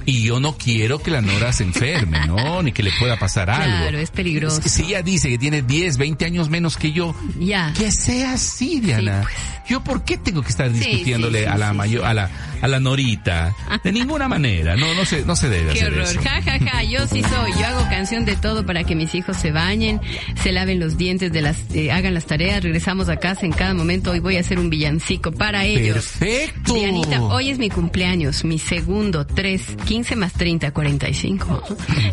[0.09, 2.63] Y yo no quiero que la Nora se enferme, ¿no?
[2.63, 3.65] Ni que le pueda pasar algo.
[3.65, 4.61] Claro, es peligroso.
[4.63, 7.73] Si ella dice que tiene 10, 20 años menos que yo, Ya.
[7.77, 9.23] que sea así, Diana.
[9.23, 9.35] pues.
[9.69, 12.29] Yo por qué tengo que estar discutiéndole sí, sí, a la mayor, a la,
[12.61, 13.55] a la Norita?
[13.83, 14.75] De ninguna manera.
[14.75, 16.03] No, no se, no se debe Qué hacer horror.
[16.07, 16.21] eso.
[16.21, 16.83] Ja, ja, ja.
[16.83, 17.51] Yo sí soy.
[17.59, 19.99] Yo hago canción de todo para que mis hijos se bañen,
[20.41, 23.73] se laven los dientes, de las, eh, hagan las tareas, regresamos a casa en cada
[23.73, 24.11] momento.
[24.11, 26.07] Hoy voy a hacer un villancico para ellos.
[26.19, 26.73] Perfecto.
[26.73, 31.63] Dianita, hoy es mi cumpleaños, mi segundo, 3, 15 más 30, 45.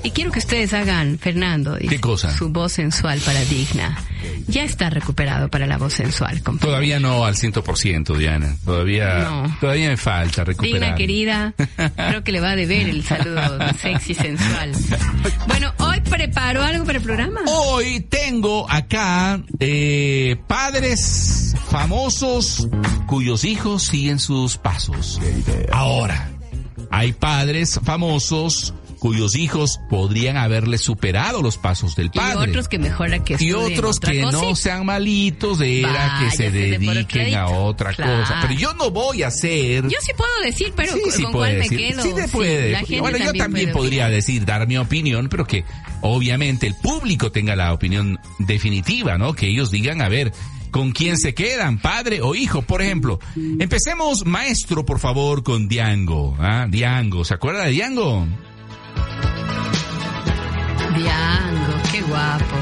[0.03, 2.37] Y quiero que ustedes hagan, Fernando, ¿Qué cosa?
[2.37, 3.97] su voz sensual para Digna.
[4.49, 6.69] Ya está recuperado para la voz sensual, compadre.
[6.69, 8.57] Todavía no al 100%, Diana.
[8.65, 9.57] Todavía, No.
[9.61, 10.81] todavía me falta recuperar.
[10.81, 11.55] Digna querida,
[11.97, 14.73] creo que le va a deber el saludo sexy sensual.
[15.47, 17.43] Bueno, hoy preparo algo para el programa.
[17.47, 22.69] Hoy tengo acá eh, padres famosos
[23.07, 25.21] cuyos hijos siguen sus pasos.
[25.73, 26.31] Ahora,
[26.91, 32.49] hay padres famosos cuyos hijos podrían haberle superado los pasos del y padre.
[32.51, 37.49] otros que mejora que y otros que no sean malitos, era que se dediquen a
[37.49, 38.23] otra Claro.
[38.23, 38.39] cosa.
[38.41, 39.85] Pero yo no voy a hacer...
[39.91, 41.79] Yo sí puedo decir, pero Sí, ¿con sí cuál puede me decir.
[41.79, 42.03] quedo?
[42.03, 42.71] Sí te puede.
[42.71, 44.11] la gente bueno, yo también podría opinar.
[44.13, 45.65] decir, dar mi opinión, pero que
[46.01, 49.35] obviamente el público tenga la opinión definitiva, ¿no?
[49.35, 50.33] Que ellos digan, a ver,
[50.71, 52.63] ¿con quién se quedan, padre o hijo?
[52.63, 56.35] Por ejemplo, empecemos, maestro, por favor, con Diango.
[56.41, 56.67] ¿ah?
[56.71, 58.27] Diango, ¿se acuerda de Diango?
[60.97, 62.57] Diango, qué guapo.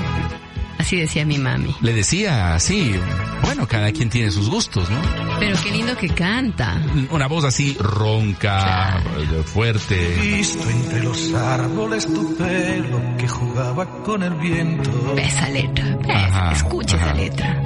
[0.79, 1.75] Así decía mi mami.
[1.81, 2.95] Le decía así,
[3.43, 4.99] bueno, cada quien tiene sus gustos, ¿no?
[5.39, 6.83] Pero qué lindo que canta.
[7.11, 10.17] Una voz así ronca, eh, fuerte.
[10.21, 15.15] Visto entre los árboles tu pelo que jugaba con el viento.
[15.15, 15.97] Ve esa letra.
[16.05, 17.07] Ve, Ajá, escucha ajá.
[17.07, 17.63] esa letra.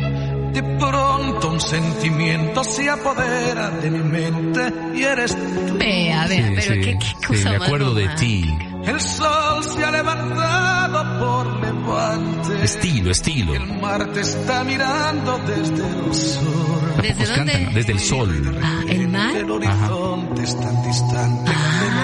[0.57, 5.77] De pronto un sentimiento se apodera de mi mente y eres tú.
[5.77, 8.59] Vea, vea, Sí, pero sí, qué, qué sí, cosa me más acuerdo de ti.
[8.87, 12.65] El sol se ha levantado por levante.
[12.65, 13.55] Estilo, estilo.
[13.55, 16.86] El mar te está mirando desde el sur.
[17.03, 17.53] ¿Desde Pues dónde?
[17.53, 18.61] cantan desde el sol.
[18.63, 19.37] Ah, el mar.
[19.37, 21.53] El horizonte es tan distante.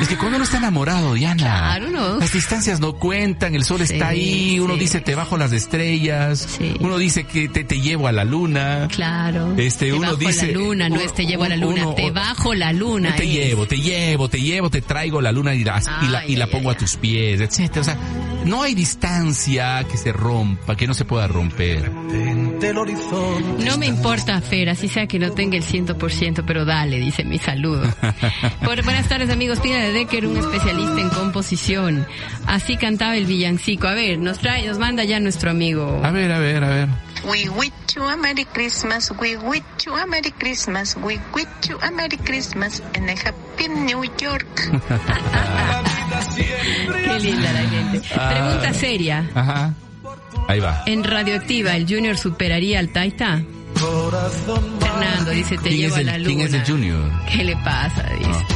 [0.00, 2.18] Es que cuando uno está enamorado, Diana, Claro, no.
[2.18, 4.80] las distancias no cuentan, el sol Sí, está ahí, uno sí.
[4.80, 6.74] dice te bajo las estrellas, Sí.
[6.80, 8.88] uno dice que te, te llevo a la luna.
[8.90, 9.54] Claro.
[9.56, 11.94] Este, te uno bajo dice- la luna, no es te llevo a la uno- luna,
[11.94, 13.14] te bajo la luna.
[13.14, 13.30] Te es.
[13.32, 16.44] llevo, te llevo, te llevo, te traigo la luna y la, y la, y la
[16.46, 17.80] Ay, pongo ay, a tus pies, etcétera.
[17.80, 17.96] O sea,
[18.44, 21.90] no hay distancia que se rompa, que no se pueda romper.
[22.70, 23.64] Horizonte.
[23.64, 27.38] No me importa, Fer, así sea que no tenga el 100%, pero dale, dice mi
[27.38, 27.82] saludo.
[28.64, 29.58] Por, buenas tardes, amigos.
[29.60, 32.06] Pida de Decker, un especialista en composición.
[32.46, 33.88] Así cantaba el villancico.
[33.88, 36.00] A ver, nos trae, nos manda ya nuestro amigo.
[36.04, 36.88] A ver, a ver, a ver.
[37.24, 41.78] We wish you a Merry Christmas, we wish you a Merry Christmas, we wish you
[41.80, 44.46] a Merry Christmas and a Happy New York.
[47.04, 48.02] Qué linda la gente.
[48.16, 48.28] Ah.
[48.30, 49.30] Pregunta seria.
[49.34, 49.74] Ajá.
[50.48, 50.82] Ahí va.
[50.86, 53.42] En Radioactiva, ¿el Junior superaría al Taita?
[53.80, 56.28] Corazón Fernando dice, te ¿Quién llevo a la luna.
[56.28, 57.10] ¿Quién es el Junior?
[57.30, 58.02] ¿Qué le pasa?
[58.18, 58.46] Dice.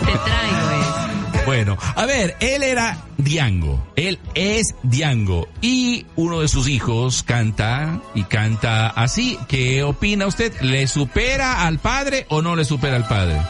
[0.00, 1.46] Te traigo eso.
[1.46, 8.00] Bueno, a ver, él era Diango, él es Diango y uno de sus hijos canta
[8.14, 9.38] y canta así.
[9.46, 10.58] ¿Qué opina usted?
[10.62, 13.40] ¿Le supera al padre o no le supera al padre?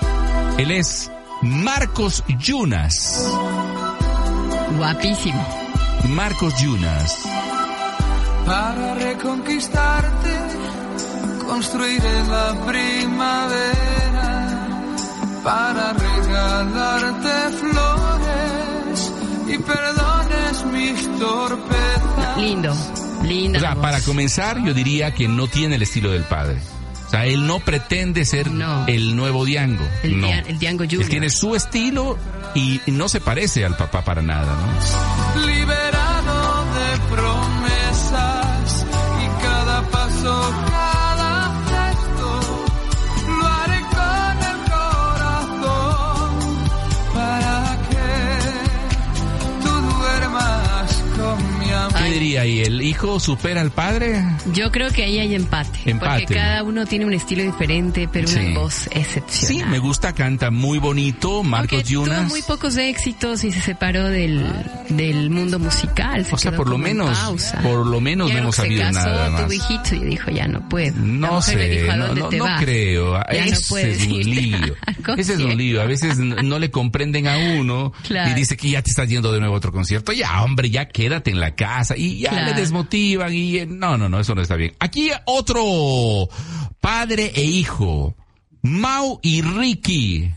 [0.59, 1.11] Él es
[1.43, 3.29] Marcos Yunas.
[4.77, 5.64] Guapísimo.
[6.09, 7.23] Marcos Yunas.
[8.47, 10.37] Para reconquistarte,
[11.47, 14.31] construiré la primavera.
[15.43, 19.13] Para regalarte flores
[19.49, 22.37] y perdones mis torpezas.
[22.39, 22.75] Lindo.
[23.23, 23.59] Linda.
[23.59, 26.59] O sea, para comenzar, yo diría que no tiene el estilo del padre.
[27.07, 28.87] O sea, él no pretende ser No.
[28.87, 29.85] el nuevo Diango.
[30.03, 30.27] El no.
[30.27, 31.03] Dia- el Diango Junior.
[31.03, 32.19] Él tiene su estilo
[32.55, 35.47] y no se parece al papá para nada, ¿no?
[35.47, 36.04] liberado
[52.15, 52.61] diría ahí?
[52.61, 54.23] ¿El hijo supera al padre?
[54.53, 55.79] Yo creo que ahí hay empate.
[55.87, 56.23] Empate.
[56.23, 58.39] Porque cada uno tiene un estilo diferente, pero Sí.
[58.39, 59.65] una voz excepcional.
[59.67, 61.43] Sí, me gusta, canta muy bonito.
[61.43, 62.29] Marcos Aunque tuvo Yunas.
[62.29, 64.45] muy pocos éxitos y se separó del,
[64.89, 66.25] del mundo musical.
[66.25, 67.61] se O sea, por lo menos, pausa.
[67.63, 69.43] por lo menos no hemos sabido casó, nada más.
[69.43, 70.95] tuvo hijito y dijo, ya no puedo.
[71.01, 73.15] No sé, dijo, ¿a no, no, no creo.
[73.33, 74.75] Ya Ese es un lío.
[75.17, 75.83] Ese es un lío.
[75.83, 78.31] A veces no le comprenden a uno Claro.
[78.31, 80.13] y dice que ya te estás yendo de nuevo a otro concierto.
[80.13, 82.47] Ya, hombre, ya quédate en la casa y ya Claro.
[82.49, 84.73] le desmotivan y eh, no, no, no, eso no está bien.
[84.81, 86.29] Aquí otro
[86.81, 88.15] padre e hijo,
[88.63, 90.31] Mau y Ricky.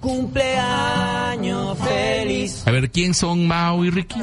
[0.00, 2.62] Cumpleaños feliz.
[2.66, 4.20] A ver, ¿quién son Mau y Ricky?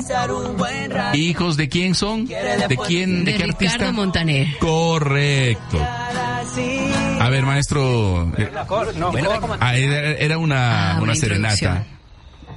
[1.14, 2.26] ¿Hijos de quién son?
[2.28, 3.26] ¿De quién?
[3.26, 3.92] ¿De, De qué Ricardo artista?
[3.92, 4.58] Montaner.
[4.60, 5.80] Correcto.
[7.20, 8.32] A ver, maestro.
[8.38, 8.52] eh.
[9.60, 11.86] Ah, era, era una, Ah, una una serenata.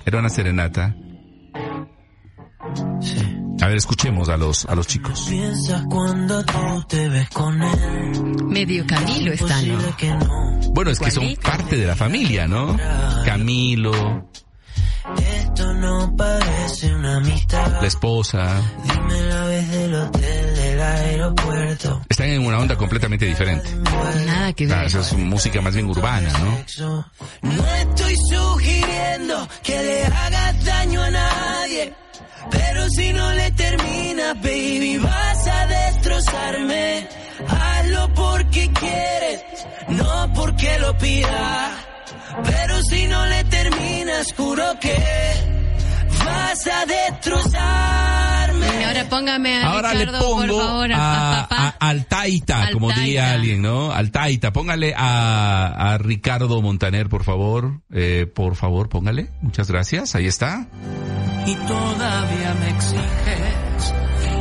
[0.05, 0.95] Era una serenata.
[3.65, 5.25] A ver, escuchemos a los, a los chicos.
[5.27, 8.45] Piensas cuando tú te ves con él.
[8.45, 10.61] Medio Camilo está, ¿no?
[10.75, 12.77] Bueno, es que son parte de la familia, ¿no?
[13.25, 14.29] Camilo,
[15.17, 17.81] Esto no parece una amistad.
[17.81, 18.61] la esposa.
[18.83, 22.03] Dime la vez del hotel del aeropuerto.
[22.07, 23.71] Están en una onda completamente diferente.
[24.27, 24.85] Nada que ver.
[24.85, 27.03] esa es música más bien urbana, ¿no?
[27.41, 32.04] No estoy sugiriendo que le hagas daño a nadie.
[32.51, 37.09] Pero si no le terminas, baby, vas a destrozarme.
[37.49, 39.45] Hazlo porque quieres,
[39.89, 41.71] no porque lo pidas.
[42.45, 45.64] Pero si no le terminas, juro que
[46.25, 48.85] vas a destrozarme.
[48.87, 50.97] Ahora póngame a Ahora Ricardo, le pongo por favor, a,
[51.41, 51.57] a, papá.
[51.81, 53.35] a- al Taita, como Al diría Taita.
[53.35, 53.93] alguien, ¿no?
[53.93, 54.53] Al Taita.
[54.53, 57.81] Póngale a, a Ricardo Montaner, por favor.
[57.93, 59.31] Eh, por favor, póngale.
[59.43, 60.15] Muchas gracias.
[60.15, 60.67] Ahí está.
[61.47, 63.95] Y todavía me exiges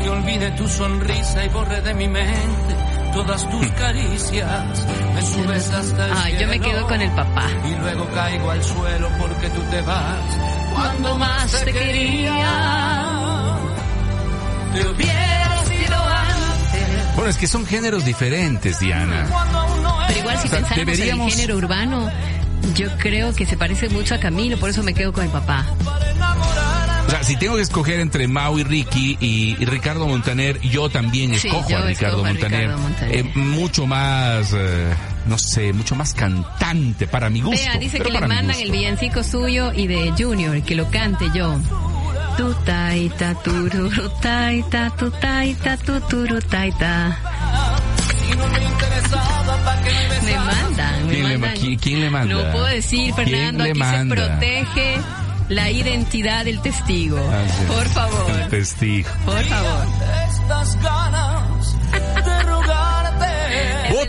[0.04, 2.76] que olvide tu sonrisa y borre de mi mente
[3.14, 4.86] todas tus caricias.
[5.14, 7.48] Me subes hasta el Ah, yo me quedo con el papá.
[7.70, 10.20] Y luego caigo al suelo porque tú te vas.
[10.74, 13.46] Cuando más te quería,
[14.74, 17.16] te hubiera sido antes.
[17.16, 19.26] Bueno, es que son géneros diferentes, Diana.
[20.08, 22.10] Pero igual si O sea, deberíamos- en el género urbano,
[22.76, 25.66] yo creo que se parece mucho a Camilo, por eso me quedo con el papá.
[27.06, 30.90] O sea, si tengo que escoger entre Mau y Ricky y, y Ricardo Montaner, yo
[30.90, 32.60] también Sí, escojo yo a Ricardo escojo a Montaner.
[32.62, 33.16] Ricardo Montaner.
[33.18, 34.94] Eh, mucho más, eh,
[35.28, 37.62] no sé, mucho más cantante para mi gusto.
[37.62, 41.60] Vea, dice que le mandan el villancico suyo y de Junior, que lo cante yo.
[42.38, 47.20] Tu taita, tururu, taita, tu taita, tu turu, taita.
[50.24, 51.64] Me mandan, me ¿Quién le ma- mandan.
[51.64, 52.34] qui- quién le manda?
[52.34, 54.16] No puedo decir, ¿Quién Fernando, le aquí manda?
[54.16, 54.98] se protege
[55.54, 57.18] la identidad del testigo.
[57.18, 57.66] Ah, sí.
[57.68, 59.10] Por El favor, testigo.
[59.26, 59.86] por favor.
[60.28, 61.76] estas ganas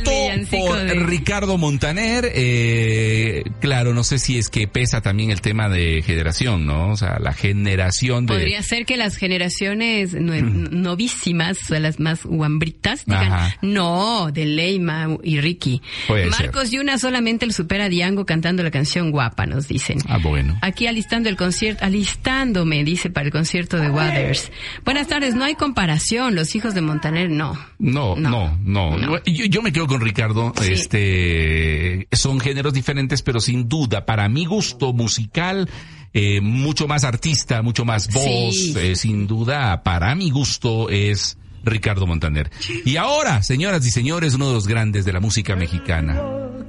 [0.05, 2.31] Voto por de- Ricardo Montaner.
[2.35, 6.91] Eh, claro, no sé si es que pesa también el tema de generación, ¿no?
[6.91, 8.35] O sea, la generación de...
[8.35, 13.57] Podría ser que las generaciones nue- novísimas, o las más guambritas, digan, Ajá.
[13.63, 15.83] no, de Leima y Ricky.
[16.07, 19.99] Puede Marcos Yuna solamente el supera a Diango cantando la canción Guapa, nos dicen.
[20.09, 20.59] Ah, bueno.
[20.63, 24.51] Aquí alistando el concierto, alistándome, dice, para el concierto de Waters.
[24.85, 27.59] Buenas tardes, no hay comparación, los hijos de Montaner, no.
[27.79, 28.97] No, no, no.
[28.97, 29.23] No.
[29.25, 30.53] Yo, yo me quedo con Ricardo.
[30.61, 30.73] Sí.
[30.73, 35.69] Este, son géneros diferentes, pero sin duda, para mi gusto musical,
[36.13, 38.75] eh, mucho más artista, mucho más voz, Sí.
[38.79, 42.51] eh, sin duda, para mi gusto es Ricardo Montaner.
[42.85, 46.21] Y ahora, señoras y señores, uno de los grandes de la música mexicana.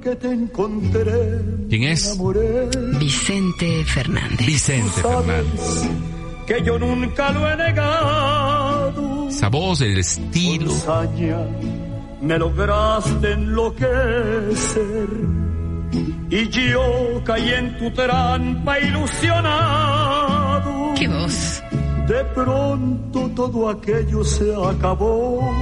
[0.02, 2.16] que te encontré, ¿Quién es?
[3.00, 4.46] Vicente Fernández.
[4.46, 5.88] Vicente Fernández.
[6.46, 9.28] que yo nunca lo he negado.
[9.28, 10.72] Esa voz, el estilo.
[12.20, 15.08] Me lograste enloquecer
[16.30, 20.94] y yo caí en tu trampa ilusionado.
[20.96, 21.62] ¿Qué voz?
[22.08, 25.52] De pronto todo aquello se acabó.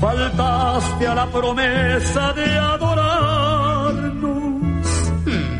[0.00, 4.32] Faltaste a la promesa de adorarnos.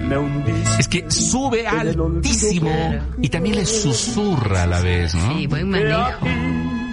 [0.09, 0.81] Me hundiste.
[0.81, 3.03] Es que sube altísimo Claro.
[3.20, 5.37] y también le susurra a la vez, ¿no?
[5.37, 6.27] Sí, buen manejo.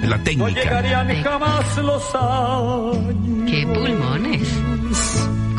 [0.03, 0.61] La No técnica.
[0.63, 3.49] llegarían jamás los años.
[3.49, 4.47] Qué pulmones.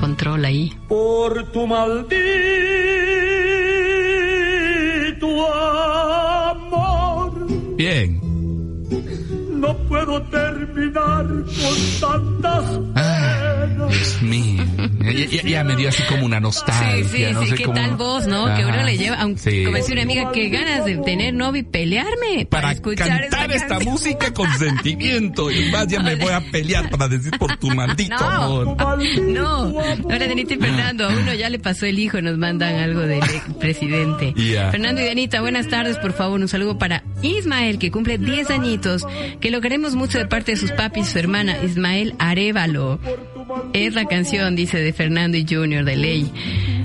[0.00, 0.72] Control ahí.
[0.88, 2.28] por tu maldito
[9.58, 13.88] no puedo terminar con tantas Ah, penas.
[13.90, 14.64] Dios mío.
[15.00, 17.28] Ya, ya- ya me dio así como una Sí, nostalgia.
[17.28, 18.44] sí, no sí, sé qué cómo- tal voz, ¿no?
[18.56, 18.82] Que uno Ajá.
[18.84, 19.64] le lleva, aunque, Sí.
[19.64, 23.52] como decía una amiga, que ganas de tener novio y pelearme para, Para escuchar cantar
[23.52, 23.92] esta canción.
[23.92, 25.50] música con sentimiento.
[25.50, 28.76] Y más ya me voy a pelear para decir por tu maldito No, amor.
[29.22, 29.62] no.
[30.04, 31.06] Hola, Denita y Fernando.
[31.06, 33.20] A uno ya le pasó el hijo, nos mandan algo del
[33.60, 34.34] presidente.
[34.36, 34.70] Ya.
[34.70, 36.40] Fernando y Denita, buenas tardes, por favor.
[36.40, 39.06] Un saludo para Ismael, que cumple 10 añitos,
[39.40, 42.98] que lo queremos mucho de parte de sus papis su hermana, Ismael Arevalo.
[43.72, 46.32] Es la canción, dice, de Fernando y Junior de Ley.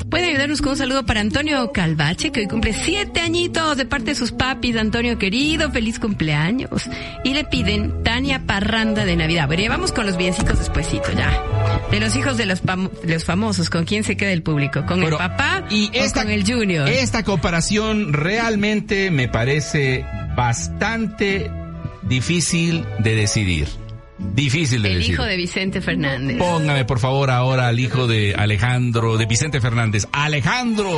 [0.10, 4.12] Puede ayudarnos con un saludo para Antonio Calvache, que hoy cumple siete añitos de parte
[4.12, 4.76] de sus papis.
[4.76, 6.88] Antonio querido, feliz cumpleaños.
[7.24, 9.48] Y le piden Tania Parranda de Navidad.
[9.50, 11.42] Pero ya vamos con los biencitos despuesito ya.
[11.90, 12.62] De los hijos de los,
[13.04, 14.86] los famosos, ¿con quién se queda el público?
[14.86, 16.88] ¿Con Bueno, el papá y o esta, con el Junior?
[16.88, 20.06] Esta comparación realmente me parece
[20.36, 21.50] bastante
[22.04, 23.68] difícil de decidir.
[24.20, 25.14] Difícil de el decidir.
[25.16, 26.38] hijo de Vicente Fernández.
[26.38, 30.08] Póngame por favor ahora al hijo de Alejandro, de Vicente Fernández.
[30.12, 30.90] Alejandro.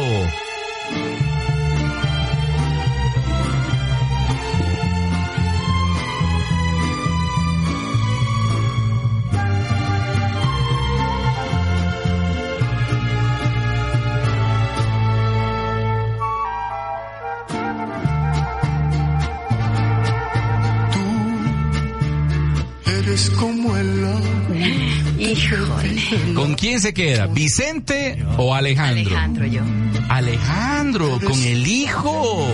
[25.45, 26.33] Híjole.
[26.33, 27.27] ¿Con quién se queda?
[27.27, 29.01] ¿Vicente o Alejandro?
[29.15, 29.61] Alejandro, yo.
[30.09, 32.47] Alejandro, con el hijo.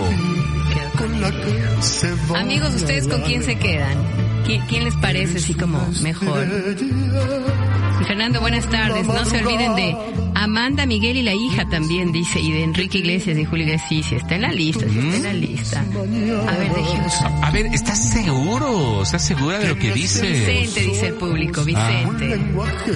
[0.98, 3.96] Con la que se va Amigos, ¿ustedes con quién se quedan?
[4.46, 6.46] ¿Qui- ¿Quién les parece así como mejor?
[8.06, 9.06] Fernando, buenas tardes.
[9.06, 9.96] No se olviden de
[10.42, 13.88] Amanda, Miguel y la hija también, dice, y de Enrique Iglesias y Julio Iglesias.
[13.88, 15.80] Sí, sí, está en la lista, sí, está en la lista.
[15.80, 17.22] A ver, déjenos.
[17.42, 19.02] A ver, ¿estás seguro?
[19.02, 20.22] ¿Estás segura de lo que dices?
[20.22, 22.40] Vicente, dice el público, Vicente.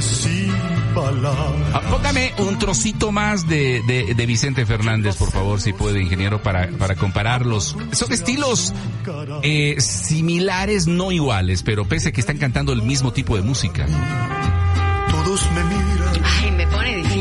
[0.01, 0.53] sin
[0.95, 1.71] palabras.
[1.73, 6.43] Ah, Póngame un trocito más de, de, de Vicente Fernández, por favor, si puede, ingeniero,
[6.43, 7.77] para, para compararlos.
[7.93, 8.73] Son estilos
[9.43, 13.87] eh, similares, no iguales, pero pese a que están cantando el mismo tipo de música.
[15.11, 15.96] Todos me miran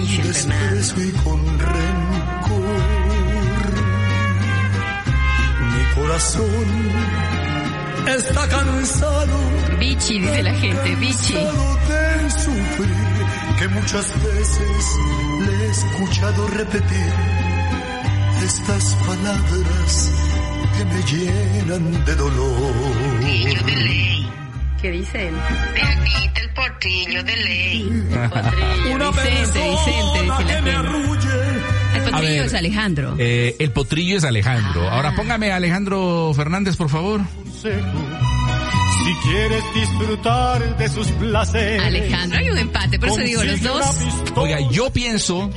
[0.05, 0.75] difícil, Fernando.
[0.75, 2.83] desprecio y con rencor.
[5.73, 6.67] Mi corazón
[8.07, 9.37] está cansado,
[9.79, 11.33] Vichy, dice la gente, Vichy.
[11.33, 13.25] de sufrir,
[13.59, 14.95] que muchas veces
[15.45, 17.13] le he escuchado repetir
[18.43, 20.11] estas palabras
[20.77, 22.73] que me llenan de dolor.
[24.85, 25.33] ¿Qué dicen?
[26.35, 28.03] El potrillo de ley.
[28.93, 31.29] Una Vicente, que me arrulle.
[31.95, 32.45] El potrillo ver.
[32.45, 33.15] es Alejandro.
[33.17, 34.87] Eh, el potrillo es Alejandro.
[34.87, 34.97] Ah.
[34.97, 37.21] Ahora póngame a Alejandro Fernández, por favor.
[37.63, 41.81] Si quieres disfrutar de sus placeres.
[41.81, 43.97] Alejandro, hay un empate, por eso digo, los dos.
[44.35, 45.49] Oiga, yo pienso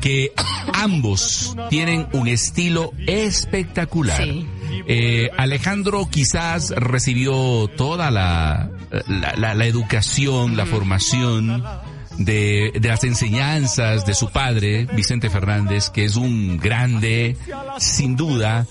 [0.00, 0.32] que
[0.72, 4.22] ambos tienen un estilo espectacular.
[4.22, 4.46] Sí.
[4.86, 8.70] Eh, Alejandro quizás recibió toda la,
[9.08, 11.64] la, la- la educación, la formación
[12.18, 17.36] de, de las enseñanzas de su padre, Vicente Fernández, que es un grande,
[17.78, 18.66] sin duda,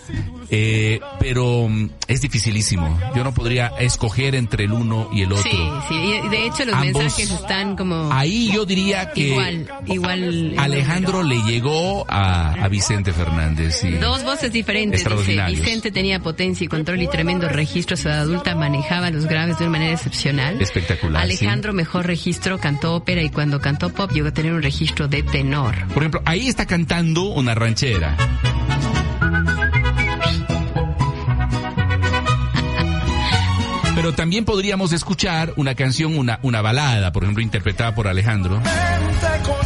[0.51, 2.99] eh, pero mm, es dificilísimo.
[3.15, 5.43] Yo no podría escoger entre el uno y el otro.
[5.43, 10.53] Sí, sí, de hecho los Ambos- mensajes están como Ahí yo diría que igual, igual.
[10.57, 13.83] Alejandro le llegó a, a Vicente Fernández.
[13.83, 15.45] y- Dos voces diferentes, dice.
[15.47, 17.95] Vicente tenía potencia y control y tremendo registro.
[17.97, 20.61] Su edad adulta manejaba los graves de una manera excepcional.
[20.61, 25.07] Espectacular, Alejandro, mejor registro, cantó ópera y cuando cantó pop llegó a tener un registro
[25.07, 25.75] de tenor.
[25.93, 28.15] Por ejemplo, ahí está cantando una ranchera.
[34.01, 38.55] Pero también podríamos escuchar una canción, una, una balada, por ejemplo, interpretada por Alejandro.
[38.55, 39.59] Vente conmigo.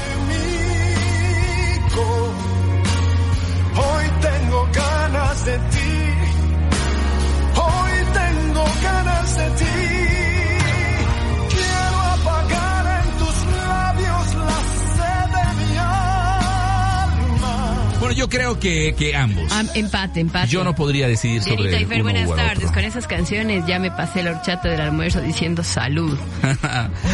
[3.76, 5.92] Hoy tengo ganas de ti.
[7.62, 9.83] Hoy tengo ganas de ti.
[18.14, 19.51] Bueno, yo creo que, que ambos.
[19.74, 20.47] Empate, empate.
[20.47, 22.57] Yo no podría decidir sobre Dianita y Fer, uno buenas u tardes.
[22.66, 22.74] otro.
[22.74, 26.18] Con esas canciones ya me pasé la horchata del almuerzo diciendo salud.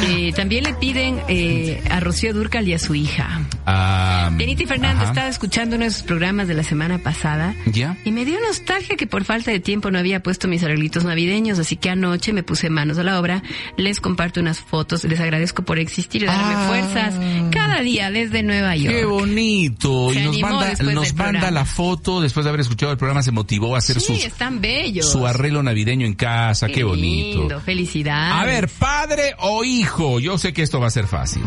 [0.08, 3.42] Eh, también le piden eh, a Rocío Durcal y a su hija.
[3.66, 5.12] Ah, Benita y Fernando ajá.
[5.12, 7.96] estaba escuchando uno de sus programas de la semana pasada ¿Ya?
[8.06, 11.60] y me dio nostalgia que por falta de tiempo no había puesto mis arreglitos navideños,
[11.60, 13.44] así que anoche me puse manos a la obra,
[13.78, 16.68] les comparto unas fotos, les agradezco por existir y darme Ah.
[16.68, 17.16] fuerzas
[17.52, 18.96] cada día desde Nueva York.
[18.96, 20.12] Qué bonito.
[20.14, 21.52] Se y nos manda, nos manda programa.
[21.52, 24.62] la foto después de haber escuchado el programa, se motivó a hacer Sí, sus, están
[24.62, 25.10] bellos.
[25.12, 27.40] su arreglo navideño en casa, qué, bonito.
[27.40, 28.36] lindo, felicidades.
[28.42, 31.44] A ver, padre o hijo, yo sé que esto va a ser fácil.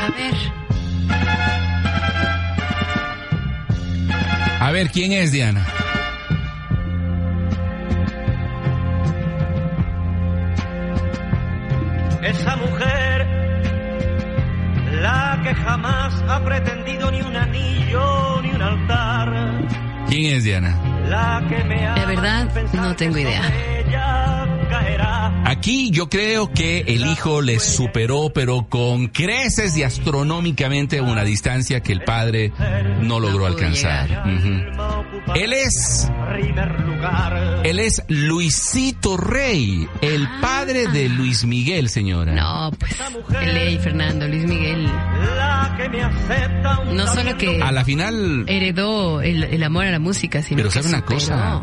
[0.00, 0.34] A ver.
[4.60, 5.66] A ver, ¿quién es Diana?
[12.22, 13.15] Esa mujer,
[15.00, 19.32] la que jamás ha pretendido ni un anillo ni un altar,
[20.08, 20.76] ¿Quién es Diana?
[21.08, 23.42] la que me ha De verdad, no tengo idea.
[25.44, 31.80] Aquí yo creo que el hijo le superó, pero con creces y astronómicamente una distancia
[31.80, 32.52] que el padre
[33.02, 34.24] no logró alcanzar.
[35.34, 36.10] Él es,
[37.64, 42.32] él es Luisito Rey, el padre de Luis Miguel, señora.
[42.32, 44.90] No, pues, ley, Fernando, Luis Miguel.
[45.86, 49.86] La que me acepta un No solo que A la final, heredó el, el amor
[49.86, 51.14] a la música, sino pero que sabe una superó.
[51.16, 51.62] cosa,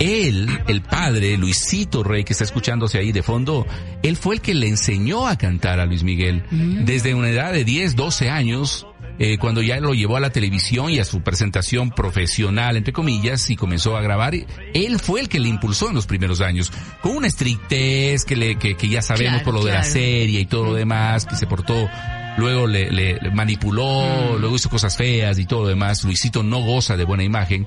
[0.00, 3.66] él, el padre, Luisito Rey, que está escuchándose ahí de fondo,
[4.02, 6.84] él fue el que le enseñó a cantar a Luis Miguel Mm.
[6.84, 8.86] desde una edad de 10, 12 años.
[9.20, 13.48] eh, cuando ya lo llevó a la televisión y a su presentación profesional, entre comillas,
[13.48, 17.16] y comenzó a grabar, él fue el que le impulsó en los primeros años, con
[17.18, 20.46] una estrictez que, le, que, que ya sabemos Claro, por lo de la serie y
[20.46, 21.88] todo lo demás, que se portó,
[22.36, 24.02] luego le, le- le manipuló,
[24.36, 24.40] Mm.
[24.40, 26.04] luego hizo cosas feas y todo lo demás.
[26.04, 27.66] Luisito no goza de buena imagen,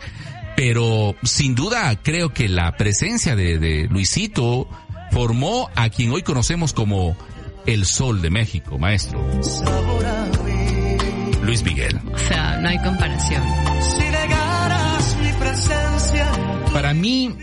[0.56, 4.68] pero sin duda creo que la presencia de, de Luisito
[5.12, 7.16] formó a quien hoy conocemos como
[7.66, 9.20] el Sol de México, maestro.
[11.44, 12.00] Luis Miguel.
[12.14, 13.44] O sea, no hay comparación.
[13.82, 16.28] Si negaras mi presencia,
[16.74, 17.34] Para mí,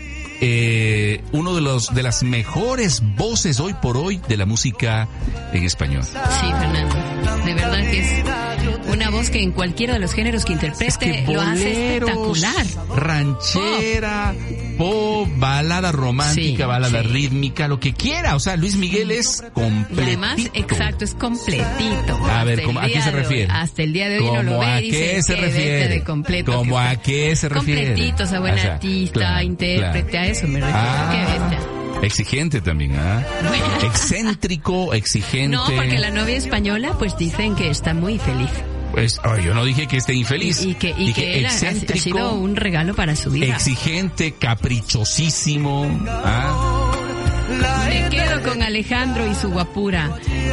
[0.41, 5.07] eh, uno de los de las mejores voces hoy por hoy de la música
[5.53, 6.03] en español.
[6.03, 6.95] Sí, Fernando.
[7.45, 8.23] De verdad que es
[8.87, 12.65] una voz que en cualquiera de los géneros que interprete lo hace boleros, espectacular.
[12.95, 14.33] ranchera,
[14.77, 17.07] pop, balada romántica, Sí, balada sí.
[17.07, 18.35] rítmica, lo que quiera.
[18.35, 20.01] O sea, Luis Miguel es Y completo.
[20.03, 22.17] además, exacto, es completito.
[22.29, 23.47] A ver, ¿cómo- ¿a qué se refiere?
[23.51, 25.41] Hasta el día de hoy uno lo ¿Cómo ve a y dice, qué se "Qué
[25.41, 25.87] bestia refiere?
[25.89, 26.51] de completo.
[26.53, 27.03] ¿Cómo que a está".
[27.03, 27.85] qué se refiere?
[27.87, 30.27] Completito, o sea, buen O sea, artista, claro, intérprete, claro.
[30.27, 30.79] a eso me refiero.
[30.79, 32.05] Ah, Qué.
[32.05, 33.23] Exigente también, ¿ah?
[33.83, 35.55] Excéntrico, exigente.
[35.55, 38.49] No, porque la novia española, pues dicen que está muy feliz.
[38.95, 40.63] Pues, ay, yo no dije que esté infeliz.
[40.63, 43.53] Y, y que, y que él ha, ha excéntrico, sido un regalo para su vida.
[43.53, 45.85] exigente, caprichosísimo.
[46.07, 46.74] ¿ah?
[47.89, 50.11] Me quedo con Alejandro y su guapura.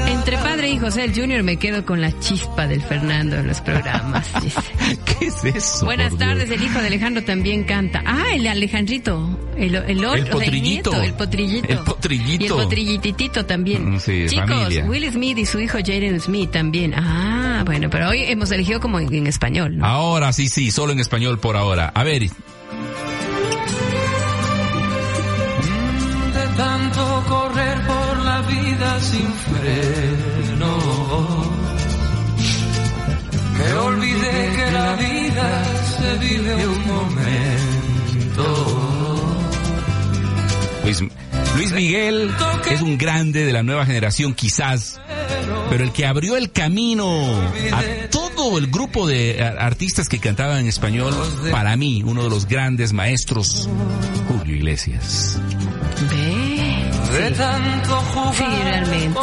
[0.09, 3.61] Entre padre y José el Junior me quedo con la chispa del Fernando en los
[3.61, 4.29] programas.
[5.19, 5.85] ¿Qué es eso?
[5.85, 8.03] Buenas tardes, el hijo de Alejandro también canta.
[8.05, 9.39] Ah, el Alejandrito.
[9.57, 10.91] El, el, otro, El o sea, potrillito.
[10.91, 11.69] nieto, el potrillito.
[11.73, 12.43] El potrillito.
[12.43, 13.95] Y el potrillititito también.
[13.95, 14.85] Mm, sí, Chicos, familia.
[14.87, 16.95] Will Smith y su hijo Jaden Smith también.
[16.97, 19.87] Ah, bueno, pero hoy hemos elegido como en, en español, ¿no?
[19.87, 21.93] Ahora sí, sí, solo en español por ahora.
[21.95, 22.23] A ver,
[26.57, 30.79] tanto correr por la vida sin freno,
[33.57, 35.65] que olvidé que la vida
[35.99, 37.63] se vive un momento.
[40.85, 41.03] Luis,
[41.57, 42.31] Luis Miguel
[42.71, 45.01] es un grande de la nueva generación, quizás,
[45.71, 47.25] pero el que abrió el camino
[47.73, 51.15] a todo el grupo de artistas que cantaban en español,
[51.51, 53.69] para mí, uno de los grandes maestros,
[54.29, 55.39] Julio Iglesias.
[56.11, 56.42] Ve.
[57.13, 59.19] De tanto jugar Sí, realmente.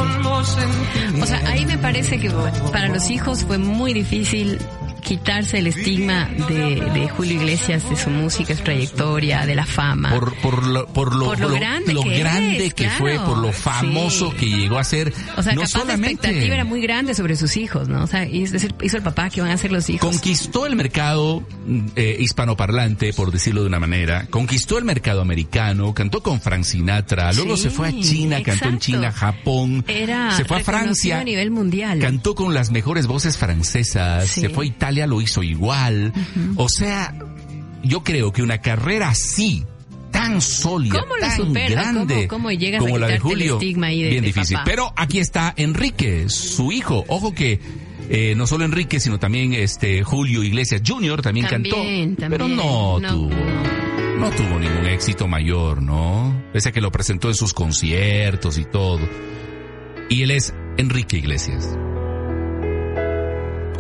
[1.22, 2.30] O sea, ahí me parece que
[2.72, 4.60] para los hijos fue muy difícil
[5.00, 10.10] quitarse el estigma de, de Julio Iglesias, de su música, su trayectoria, de la fama.
[10.12, 13.20] Por, por lo, por lo, Por lo grande lo que grande es, que claro, fue,
[13.20, 14.38] por lo famoso sí.
[14.38, 15.14] que llegó a ser.
[15.38, 18.04] o sea, no capaz la solamente expectativa era muy grande sobre sus hijos, ¿no?
[18.04, 20.10] O sea, hizo hizo el papá que van a ser los hijos.
[20.10, 21.44] Conquistó el mercado
[21.96, 24.28] eh, hispanoparlante, por decirlo de una manera.
[24.30, 25.94] Conquistó el mercado americano.
[25.94, 27.32] Cantó con Frank Sinatra.
[27.34, 28.80] Luego Sí, se fue a China, cantó en exacto.
[28.80, 29.86] China, Japón.
[29.88, 31.20] Era se fue a Francia.
[31.20, 32.00] a nivel mundial.
[32.00, 34.28] Cantó con las mejores voces francesas.
[34.28, 34.42] Sí.
[34.42, 36.14] Se fue a Italia, lo hizo igual.
[36.56, 37.14] O sea,
[37.84, 39.64] yo creo que una carrera así
[40.12, 43.88] tan sólida, ¿Cómo lo tan grande, ¿Cómo- cómo llegas a como la de Julio, estigma
[43.88, 44.56] ahí de- bien de difícil.
[44.58, 44.66] papá?
[44.66, 47.06] Pero aquí está Enrique, su hijo.
[47.08, 47.60] Ojo que
[48.10, 51.22] eh, no solo Enrique, sino también este Julio Iglesias Jr.
[51.22, 52.30] también, También, cantó, también.
[52.32, 53.30] pero no, No tuvo.
[54.20, 56.44] No tuvo ningún éxito mayor, ¿no?
[56.52, 59.00] Pese a que lo presentó en sus conciertos y todo.
[60.10, 61.70] Y él es Enrique Iglesias.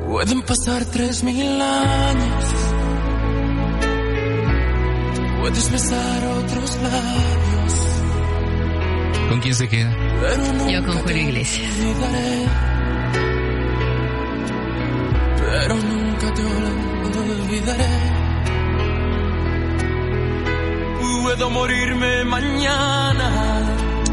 [0.09, 2.45] Pueden pasar tres mil años.
[5.39, 7.73] Puedes besar otros labios.
[9.29, 9.95] ¿Con quién se queda?
[10.21, 11.71] Pero nunca Yo con Julio Iglesias.
[11.79, 12.45] olvidaré.
[15.51, 16.41] pero nunca te
[17.19, 17.85] olvidaré.
[21.23, 23.58] Puedo morirme mañana.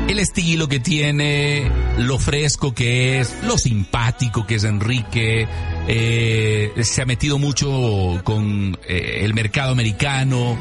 [0.09, 5.49] El estilo que tiene, lo fresco que es, lo simpático que es Enrique,
[5.89, 10.57] eh, se ha metido mucho con eh, el mercado americano,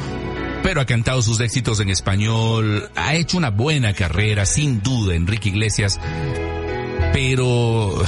[0.64, 5.50] pero ha cantado sus éxitos en español, ha hecho una buena carrera, sin duda, Enrique
[5.50, 6.00] Iglesias,
[7.14, 8.04] pero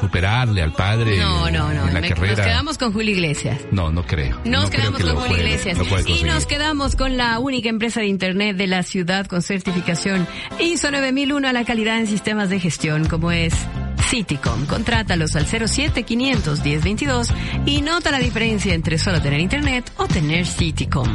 [0.00, 1.86] superarle al padre No, no, no.
[1.88, 2.36] en la me- carrera.
[2.36, 3.60] Nos quedamos con Julio Iglesias.
[3.70, 4.36] No, no creo.
[4.44, 5.78] Nos No creo quedamos que con lo Julio Iglesias.
[6.06, 10.26] y nos quedamos con la única empresa de Internet de la ciudad con certificación
[10.58, 13.54] ISO 9001 a la calidad en sistemas de gestión como es
[14.08, 14.66] Citycom.
[14.66, 17.28] Contrátalos al 07 500 1022
[17.66, 21.08] y nota la diferencia entre solo tener Internet o tener Citycom.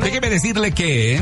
[0.00, 1.20] Déjeme decirle que,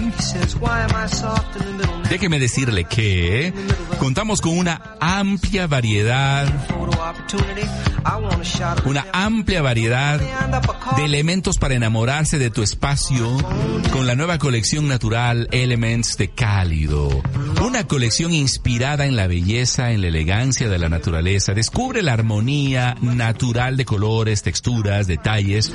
[2.09, 3.53] déjeme decirle que
[3.99, 6.47] contamos con una amplia variedad,
[8.85, 10.21] una amplia variedad
[10.97, 13.37] de elementos para enamorarse de tu espacio
[13.93, 17.09] con la nueva colección natural Elements de Cálido.
[17.65, 21.55] Una colección inspirada en la belleza, en la elegancia de la naturaleza.
[21.55, 25.73] Descubre la armonía natural de colores, texturas, detalles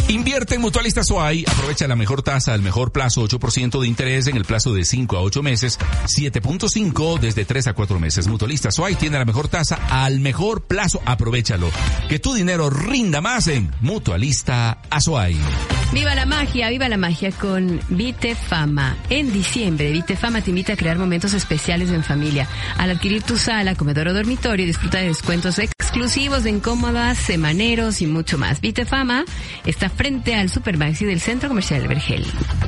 [0.09, 4.37] Invierte en Mutualista Suay, aprovecha la mejor tasa, el mejor plazo, 8% de interés en
[4.37, 8.27] el plazo de 5 a 8 meses, 7.5 desde 3 a 4 meses.
[8.27, 11.71] Mutualista Suay tiene la mejor tasa al mejor plazo, aprovechalo.
[12.07, 15.37] Que tu dinero rinda más en Mutualista Azuay.
[15.91, 18.95] Viva la magia, viva la magia con Vitefama.
[19.09, 22.47] En diciembre, Vitefama te invita a crear momentos especiales en familia.
[22.77, 28.05] Al adquirir tu sala, comedor o dormitorio, disfruta de descuentos exclusivos en cómodas, semaneros y
[28.05, 28.61] mucho más.
[28.61, 29.25] Vitefama
[29.65, 32.23] está frente al Supermaxi del Centro Comercial del Vergel.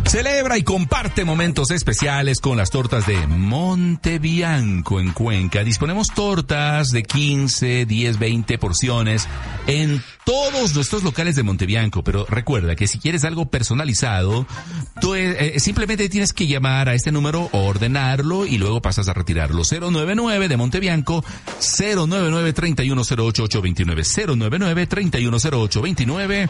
[0.07, 5.63] Celebra y comparte momentos especiales con las tortas de Montebianco en Cuenca.
[5.63, 9.27] Disponemos tortas de 15, 10, 20 porciones
[9.67, 14.45] en todos nuestros locales de Montebianco, pero recuerda que si quieres algo personalizado,
[15.01, 19.13] tú eh, eh, simplemente tienes que llamar a este número, ordenarlo y luego pasas a
[19.13, 19.63] retirarlo.
[19.63, 21.23] 099 de Montebianco,
[21.59, 26.49] 099 3108829 099 3108829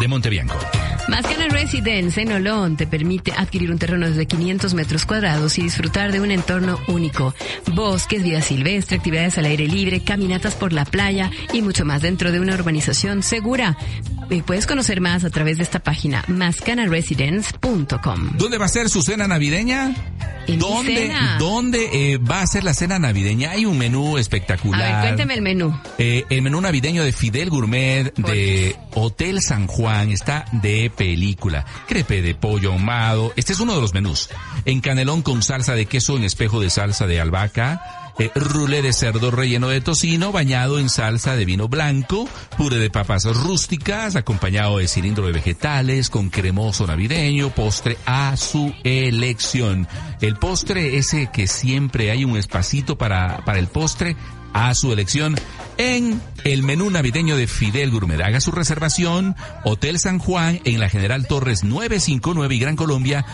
[0.00, 0.58] de Montebianco.
[1.08, 6.12] Mascana Residence en Olón te permite adquirir un terreno desde 500 metros cuadrados y disfrutar
[6.12, 7.34] de un entorno único.
[7.72, 12.32] Bosques, vida silvestre, actividades al aire libre, caminatas por la playa y mucho más dentro
[12.32, 13.76] de una urbanización segura.
[14.30, 18.30] Y puedes conocer más a través de esta página mascanaresidence.com.
[18.38, 19.92] ¿Dónde va a ser su cena navideña?
[20.46, 21.36] ¿Dónde, cena.
[21.38, 23.52] ¿dónde eh, va a ser la cena navideña?
[23.52, 24.92] Hay un menú A espectacular.
[24.92, 25.78] ver, cuénteme el menú.
[25.98, 31.64] Eh, el menú navideño de Fidel Gourmet de Hotel San Juan está de película.
[31.86, 33.32] Crepe de pollo ahumado.
[33.36, 34.28] Este es uno de los menús.
[34.64, 37.99] En canelón con salsa de queso en espejo de salsa de albahaca.
[38.20, 42.90] Eh, rulé de cerdo relleno de tocino bañado en salsa de vino blanco, puré de
[42.90, 49.88] papas rústicas acompañado de cilindro de vegetales con cremoso navideño, postre a su elección.
[50.20, 54.16] El postre ese que siempre hay un espacito para, para el postre
[54.52, 55.34] a su elección
[55.78, 58.20] en el menú navideño de Fidel Gourmet.
[58.20, 63.24] Haga su reservación, Hotel San Juan en la General Torres 959 y Gran Colombia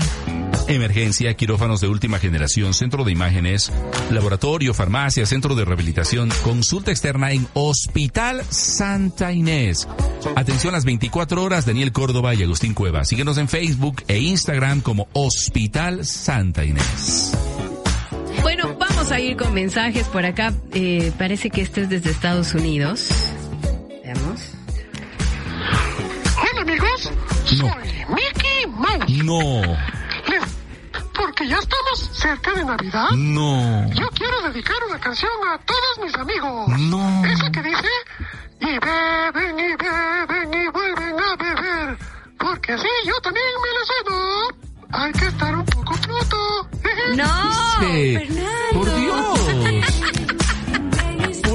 [0.67, 3.71] emergencia, quirófanos de última generación, centro de imágenes,
[4.09, 9.87] laboratorio, farmacia, centro de rehabilitación, consulta externa en Hospital Santa Inés.
[10.35, 13.03] Atención las 24 horas, Daniel Córdoba y Agustín Cueva.
[13.03, 17.33] Síguenos en Facebook e Instagram como Hospital Santa Inés.
[18.41, 20.53] Bueno, vamos a ir con mensajes por acá.
[20.73, 23.09] Eh, parece que este es desde Estados Unidos.
[24.03, 24.52] Veamos.
[27.57, 29.23] Soy Mickey Mouse.
[29.23, 29.61] No,
[30.29, 30.47] Mira,
[31.13, 33.09] porque ya estamos cerca de Navidad.
[33.11, 36.67] no, Yo quiero dedicar una canción a todos mis amigos.
[36.79, 37.25] no.
[37.25, 37.89] Esa que dice,
[38.59, 41.97] y beben y beben y vuelven a beber.
[42.37, 44.73] Porque así yo también me la cedo.
[44.95, 46.69] Hay que estar un poco fruto.
[47.15, 47.23] No,
[47.81, 48.19] dice?
[48.19, 48.73] Fernando.
[48.73, 49.39] Por Dios.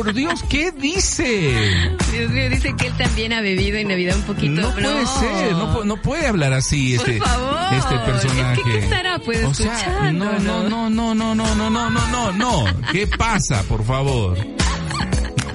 [0.09, 1.53] Por Dios, ¿qué dice?
[2.13, 4.63] Dios mío, dice que él también ha bebido en Navidad un poquito.
[4.63, 7.59] No puede ser, no, pu- no puede hablar así Por este, favor.
[7.75, 8.53] este personaje.
[8.61, 11.91] Es que, ¿qué estará, pues, o sea, no, no, no, no, no, no, no, no,
[11.91, 12.65] no, no.
[12.91, 14.39] ¿Qué pasa, por favor?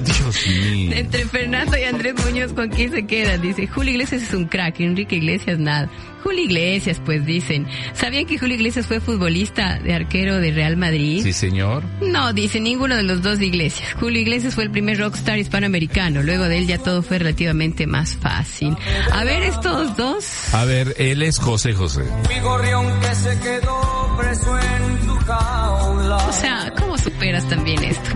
[0.06, 0.91] Dios mío.
[0.97, 3.41] Entre Fernando y Andrés Muñoz, ¿con quién se quedan?
[3.41, 5.89] Dice, Julio Iglesias es un crack, Enrique Iglesias nada.
[6.24, 7.68] Julio Iglesias, pues dicen.
[7.94, 11.22] ¿Sabían que Julio Iglesias fue futbolista de arquero de Real Madrid?
[11.22, 11.84] Sí, señor.
[12.02, 13.94] No, dice ninguno de los dos Iglesias.
[14.00, 16.24] Julio Iglesias fue el primer rockstar hispanoamericano.
[16.24, 18.76] Luego de él ya todo fue relativamente más fácil.
[19.12, 20.54] A ver, estos dos.
[20.54, 22.04] A ver, él es José José.
[22.30, 26.16] Mi gorrión que se quedó preso en tu jaula.
[26.18, 28.10] O sea, ¿cómo superas también esto?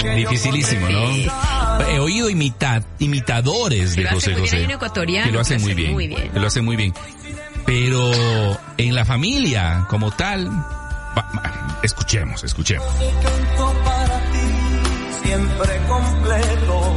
[0.00, 1.88] Pues, Dificilísimo, ¿no?
[1.88, 4.40] He oído imita- imitadores de hace José bien.
[4.40, 4.56] José.
[4.56, 5.92] Hay un ecuatoriano que lo hacen que muy hace bien.
[5.92, 6.30] muy bien.
[6.30, 6.94] Que lo hacen muy bien.
[7.66, 8.10] Pero
[8.76, 12.86] en la familia, como tal, va- va, escuchemos, escuchemos.
[13.22, 16.96] Canto para ti, siempre completo.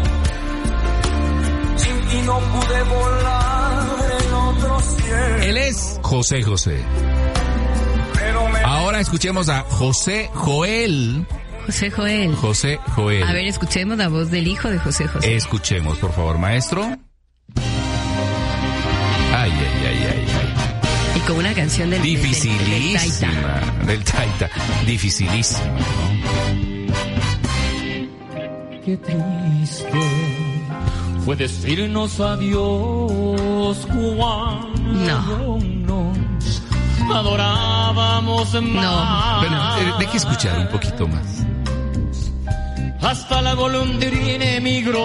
[1.78, 3.88] Sin ti no pude volar
[4.28, 5.36] en otro cielo.
[5.44, 6.82] Él es José José.
[8.64, 11.26] Ahora escuchemos a José Joel.
[11.68, 12.36] José Joel.
[12.36, 13.24] José Joel.
[13.24, 15.36] A ver, escuchemos la voz del hijo de José José.
[15.36, 16.84] Escuchemos, por favor, maestro.
[19.34, 19.52] Ay, ay,
[19.88, 20.25] ay, ay,
[21.28, 22.34] con una canción del, del- del- del
[22.94, 23.28] Taita.
[23.28, 23.86] Dificilísima.
[23.86, 24.50] Del Taita.
[24.86, 25.76] Dificilísima, ¿no?
[28.84, 29.90] Qué triste
[31.26, 35.58] fue decirnos adiós cuando
[35.88, 39.40] nos adorábamos más.
[39.40, 41.26] Bueno, eh, deje escuchar un poquito más.
[43.02, 45.04] Hasta la golondrina emigró,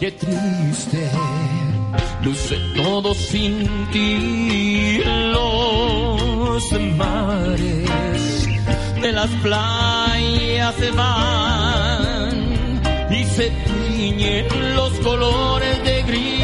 [0.00, 1.10] Qué triste
[2.22, 8.48] luce todo sin ti los mares
[9.02, 12.80] de las playas se van
[13.10, 16.40] y se tiñen los colores de gris.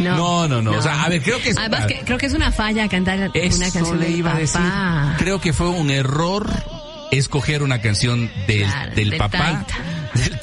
[0.00, 0.70] No, no, no.
[0.70, 1.58] O sea, a ver, creo que es.
[1.58, 4.38] Además, que, creo que es una falla cantar Eso una canción le del iba a
[4.38, 4.60] decir.
[4.60, 5.16] papá.
[5.18, 6.48] Creo que fue un error
[7.10, 9.66] escoger una canción del, Claro, del del papá.
[9.66, 9.97] Del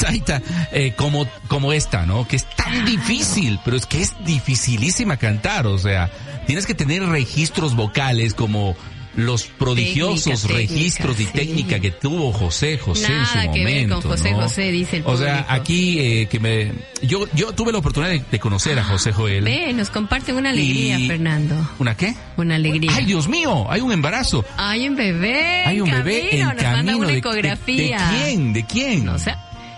[0.05, 0.41] Taita,
[0.71, 2.27] eh, como, como esta, ¿no?
[2.27, 6.11] Que es tan difícil, pero es que es dificilísima cantar, o sea,
[6.45, 8.75] tienes que tener registros vocales como
[9.15, 11.81] los prodigiosos Técnica, registros y técnica, sí.
[11.83, 14.01] que tuvo José José en su ver momento.
[14.01, 14.41] con José ¿no?
[14.41, 18.21] José, dice el O sea, aquí eh, que me, yo, yo tuve la oportunidad de,
[18.29, 19.45] de conocer a José Joel.
[19.45, 21.55] Ve, nos comparten una alegría, Y- Fernando.
[21.79, 22.13] ¿Una qué?
[22.35, 22.91] Una alegría.
[22.93, 24.43] Ay, Dios mío, hay un embarazo.
[24.57, 25.63] Hay un bebé.
[25.65, 26.97] Hay un bebé en nos manda camino.
[26.97, 28.09] una de- de- ecografía.
[28.09, 28.51] ¿De, quién?
[28.53, 29.05] ¿De quién?
[29.05, 29.33] No sé.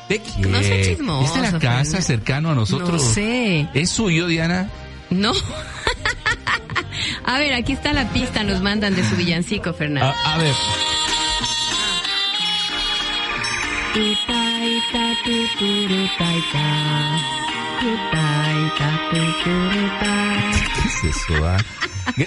[0.10, 0.52] ¿De quién?
[0.52, 2.02] No sea chismoso, ¿Es de la casa Fernando.
[2.02, 3.04] cercano a nosotros?
[3.04, 3.68] No sé.
[3.74, 4.70] ¿Es suyo, Diana?
[5.10, 5.34] No.
[7.26, 10.10] A ver, aquí está la pista, nos mandan de su villancico, Fernando.
[10.10, 10.54] A, a ver.
[21.44, 21.58] Ah?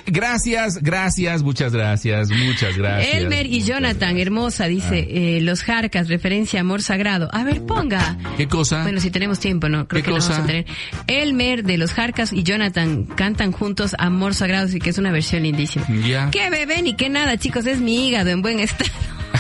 [0.07, 3.15] Gracias, gracias, muchas gracias, muchas gracias.
[3.15, 7.29] Elmer y Jonathan, hermosa, dice, eh, los jarcas, referencia a amor sagrado.
[7.33, 8.19] A ver, ponga.
[8.37, 8.83] ¿Qué cosa?
[8.83, 9.89] Bueno, si tenemos tiempo, ¿no?
[9.89, 10.33] Creo ¿Qué que lo cosa?
[10.33, 10.67] vamos a tener.
[11.07, 15.43] Elmer de los Jarcas y Jonathan cantan juntos Amor Sagrado, así que es una versión
[15.43, 15.87] lindísima.
[16.07, 16.31] Ya.
[16.31, 17.67] ¿Qué bebé ni qué nada, chicos?
[17.67, 18.91] Es mi hígado en buen estado.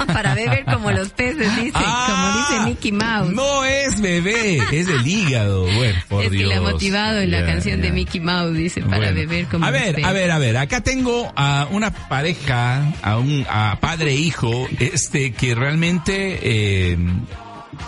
[0.12, 1.72] Para beber como los peces, dice.
[1.74, 3.30] Ah, como dice Mickey Mouse.
[3.32, 5.62] No es bebé, es el hígado.
[5.64, 6.48] Bueno, por es que Dios.
[6.48, 7.90] le ha motivado en la canción de.
[7.92, 9.14] Mickey Mouse, dice, para Bueno.
[9.14, 10.09] beber como A los ver, peces.
[10.09, 10.57] a ver, a ver.
[10.57, 16.98] Acá tengo a una pareja, a un a padre e hijo, este que realmente eh,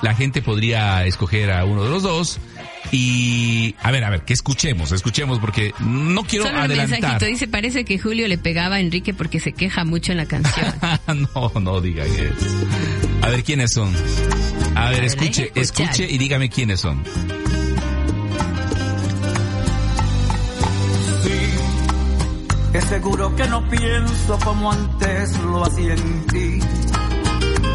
[0.03, 2.39] la gente podría escoger a uno de los dos.
[2.93, 7.01] Y a ver, a ver, que escuchemos, escuchemos porque no quiero Solo un adelantar.
[7.01, 10.27] mensajito dice, parece que Julio le pegaba a Enrique porque se queja mucho en la
[10.27, 10.67] canción.
[11.35, 12.45] no, no diga eso.
[13.23, 13.93] A ver quiénes son.
[14.75, 17.03] A ver, ver, escuche, escuche y dígame quiénes son.
[22.75, 26.59] Es seguro que no pienso como antes lo hacía en ti.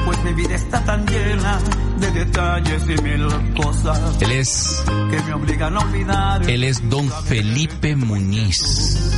[0.07, 1.59] Pues mi vida está tan llena
[1.99, 3.27] de detalles y mil
[3.61, 4.81] cosas Él es,
[5.11, 9.11] que me obligan a olvidar él es Don Felipe Muñiz.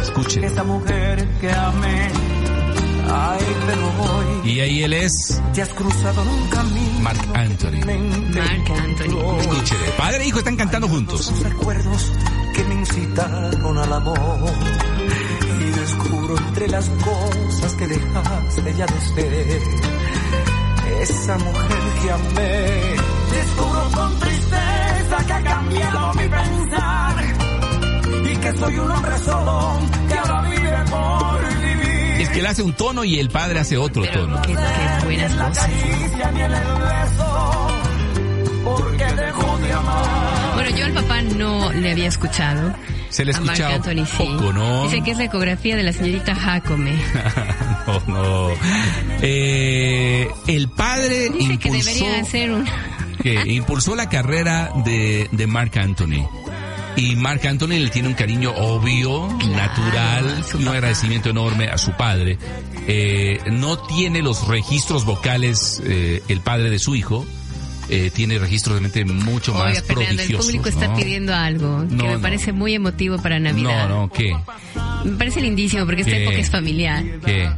[0.00, 0.46] Escuche.
[0.46, 2.08] esa mujer que amé.
[3.12, 7.00] Ay, pero hoy Y ahí él es te has cruzado un camino.
[7.00, 7.84] Mark Anthony.
[7.84, 9.40] Marc Anthony.
[9.40, 9.90] Escúchele.
[9.98, 11.20] Padre e hijo están cantando juntos.
[11.20, 12.12] Esos recuerdos
[12.54, 14.50] que me incitaron al amor.
[15.60, 20.09] Y descubro entre las cosas que dejaste ya de ser.
[21.02, 22.94] Esa mujer que amé.
[23.32, 27.24] Descubro con tristeza que ha cambiado mi pensar.
[28.32, 29.78] Y que soy un hombre solo
[30.08, 32.20] que ahora vive por vivir.
[32.20, 34.42] Es que él hace un tono y el padre hace otro Pero tono.
[34.42, 35.70] qué, qué buenas voces.
[40.54, 42.74] Bueno, yo al papá no le había escuchado.
[43.10, 44.16] Se le ha A Marc escuchado Anthony, sí.
[44.16, 44.84] poco, ¿no?
[44.84, 46.92] Dice que es la ecografía de la señorita Jacome.
[47.86, 48.48] no, no.
[49.20, 52.64] Eh, el padre Dice que impulsó, debería hacer un...
[53.22, 56.26] que impulsó la carrera de, de Mark Anthony.
[56.96, 61.92] Y Mark Anthony le tiene un cariño obvio, natural, su un agradecimiento enorme a su
[61.92, 62.38] padre.
[62.86, 67.24] Eh, no tiene los registros vocales eh, el padre de su hijo.
[67.92, 70.46] Eh, tiene registros realmente mucho más Fernando, el prodigiosos.
[70.46, 70.96] público está ¿no?
[70.96, 72.20] pidiendo algo que No, me no.
[72.20, 73.88] parece muy emotivo para Navidad.
[73.88, 74.32] No, no, ¿qué?
[75.04, 76.22] Me parece lindísimo porque esta ¿Qué?
[76.22, 77.02] época es familiar.
[77.24, 77.50] ¿Qué?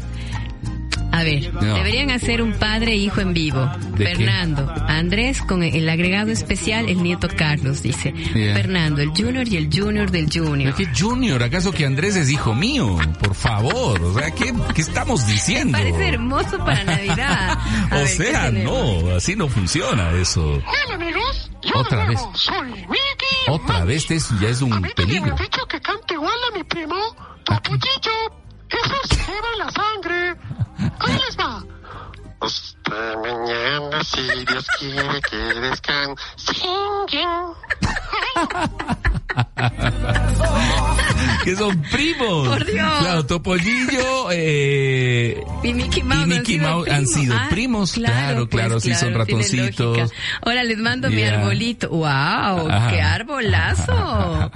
[1.13, 1.75] A ver, No.
[1.75, 3.71] deberían hacer un padre e hijo en vivo.
[3.97, 8.13] ¿De Fernando, Andrés con el agregado especial, el nieto Carlos, dice.
[8.35, 8.55] Yeah.
[8.55, 10.75] Fernando, el junior y el junior del junior.
[10.75, 11.43] ¿Qué Junior?
[11.43, 12.97] ¿Acaso que Andrés es hijo mío?
[13.21, 15.77] Por favor, o sea, ¿qué, qué estamos diciendo?
[15.79, 17.59] Parece hermoso para Navidad.
[17.91, 20.43] A o ver, ¿qué sea, no, así no funciona eso.
[20.87, 22.21] Hola amigos, yo Otra de vez.
[22.21, 25.23] nuevo soy Mickey Otra vez es, ya es A un mí me peligro.
[25.33, 26.97] habían dicho que cante igual a mi primo
[27.45, 28.41] Topollillo.
[28.71, 30.35] Eso se lleva la sangre.
[30.79, 31.63] Ahí les va.
[32.93, 36.17] Hasta mañana, si Dios quiere que descansen.
[41.45, 42.49] Que son primos.
[42.49, 42.99] Por Dios.
[43.01, 47.93] Claro, Topollillo eh, Y Mickey Mouse, y Mickey han sido Mouse han sido Ah, primos.
[47.93, 50.13] Claro, claro, sí, son ratoncitos.
[50.45, 51.41] Ahora les mando mi Ya.
[51.41, 51.89] arbolito.
[51.91, 52.09] ¡Wow!
[52.71, 52.91] Ajá.
[52.91, 53.93] ¡Qué arbolazo!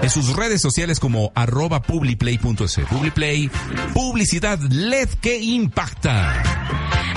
[0.02, 2.80] en sus redes sociales como arroba publiplay.es.
[2.90, 3.52] Publiplay,
[3.94, 6.44] publicidad LED que impacta.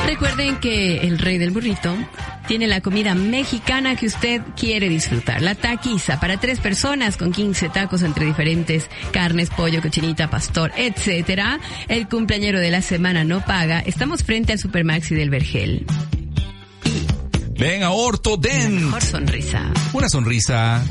[0.07, 1.95] Recuerden que el rey del burrito
[2.49, 5.43] tiene la comida mexicana que usted quiere disfrutar.
[5.43, 11.61] La taquiza para tres personas con 15 tacos entre diferentes carnes, pollo, cochinita, pastor, etcétera.
[11.89, 13.81] El cumpleañero de la semana no paga.
[13.81, 15.85] Estamos frente al Supermaxi del Vergel.
[17.59, 18.81] Ven a Orto Dent.
[18.81, 19.71] Mejor sonrisa.
[19.93, 20.83] Una sonrisa,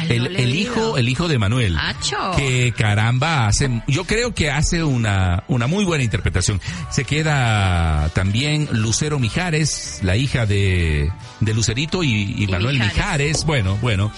[0.08, 1.76] El, No hijo, el hijo de Manuel.
[1.78, 2.32] Acho.
[2.36, 6.60] Que caramba hace, yo creo que hace una, una muy buena interpretación.
[6.90, 12.96] Se queda también Lucero Mijares, la hija de, de Lucerito y, y Manuel Mijares.
[12.96, 13.44] Mijares.
[13.44, 14.12] Bueno, bueno.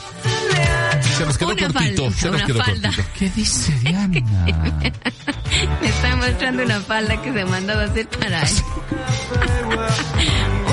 [1.19, 2.89] Se nos quedó Una cortito, falda, se nos quedó falda.
[2.89, 3.09] cortito.
[3.19, 4.09] ¿Qué dice Diana?
[5.81, 8.49] Me está mostrando una falda que se mandó a hacer para él.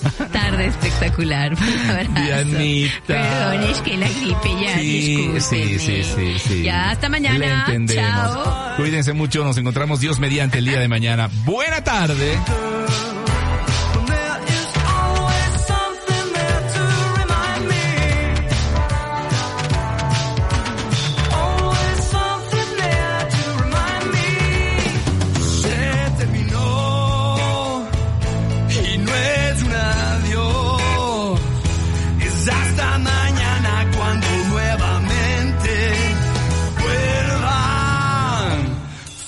[0.32, 1.56] Tarde espectacular.
[2.14, 2.92] Dianita.
[3.06, 6.62] Perdón, es que la gripe ya, Sí, sí, sí, sí, sí.
[6.62, 7.64] Ya, hasta Le mañana.
[7.66, 8.12] entendemos.
[8.34, 8.76] Chao.
[8.76, 11.28] Cuídense mucho, nos encontramos Dios mediante el día de mañana.
[11.44, 12.38] Buena tarde.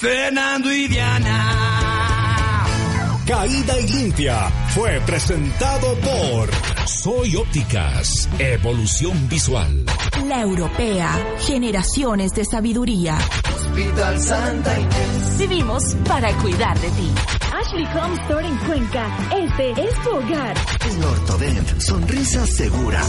[0.08, 2.64] Fernando y Diana.
[3.26, 6.48] Caída y limpia fue presentado por
[6.86, 9.84] Soy Ópticas, Evolución Visual.
[10.26, 13.18] La Europea, generaciones de sabiduría.
[13.54, 15.38] Hospital Santa Inés.
[15.40, 17.12] Vivimos para cuidar de ti.
[17.60, 19.14] Ashley Home Store en Cuenca.
[19.36, 20.56] Este es tu hogar.
[21.00, 23.02] Nortodent, sonrisa segura.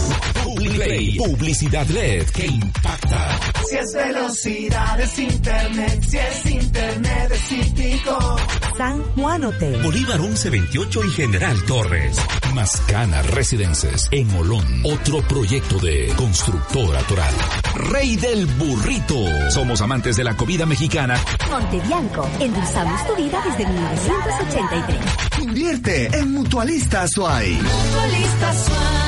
[0.54, 3.38] Publiplay, publicidad LED que impacta.
[3.68, 6.04] Si es velocidad, es internet.
[6.08, 8.36] Si es internet, es Citico.
[8.76, 9.80] San Juan Hotel.
[9.80, 12.16] Bolívar 1128 y General Torres.
[12.52, 14.82] Mascana Residences en Olón.
[14.82, 17.34] Otro proyecto de Constructora Toral.
[17.76, 19.50] Rey del Burrito.
[19.52, 21.14] Somos amantes de la comida mexicana.
[21.48, 22.28] Montebianco.
[22.40, 24.98] Endulzamos tu vida desde 1983.
[25.42, 27.52] Invierte en Mutualista Suay.
[27.52, 28.99] Mutualista Suay.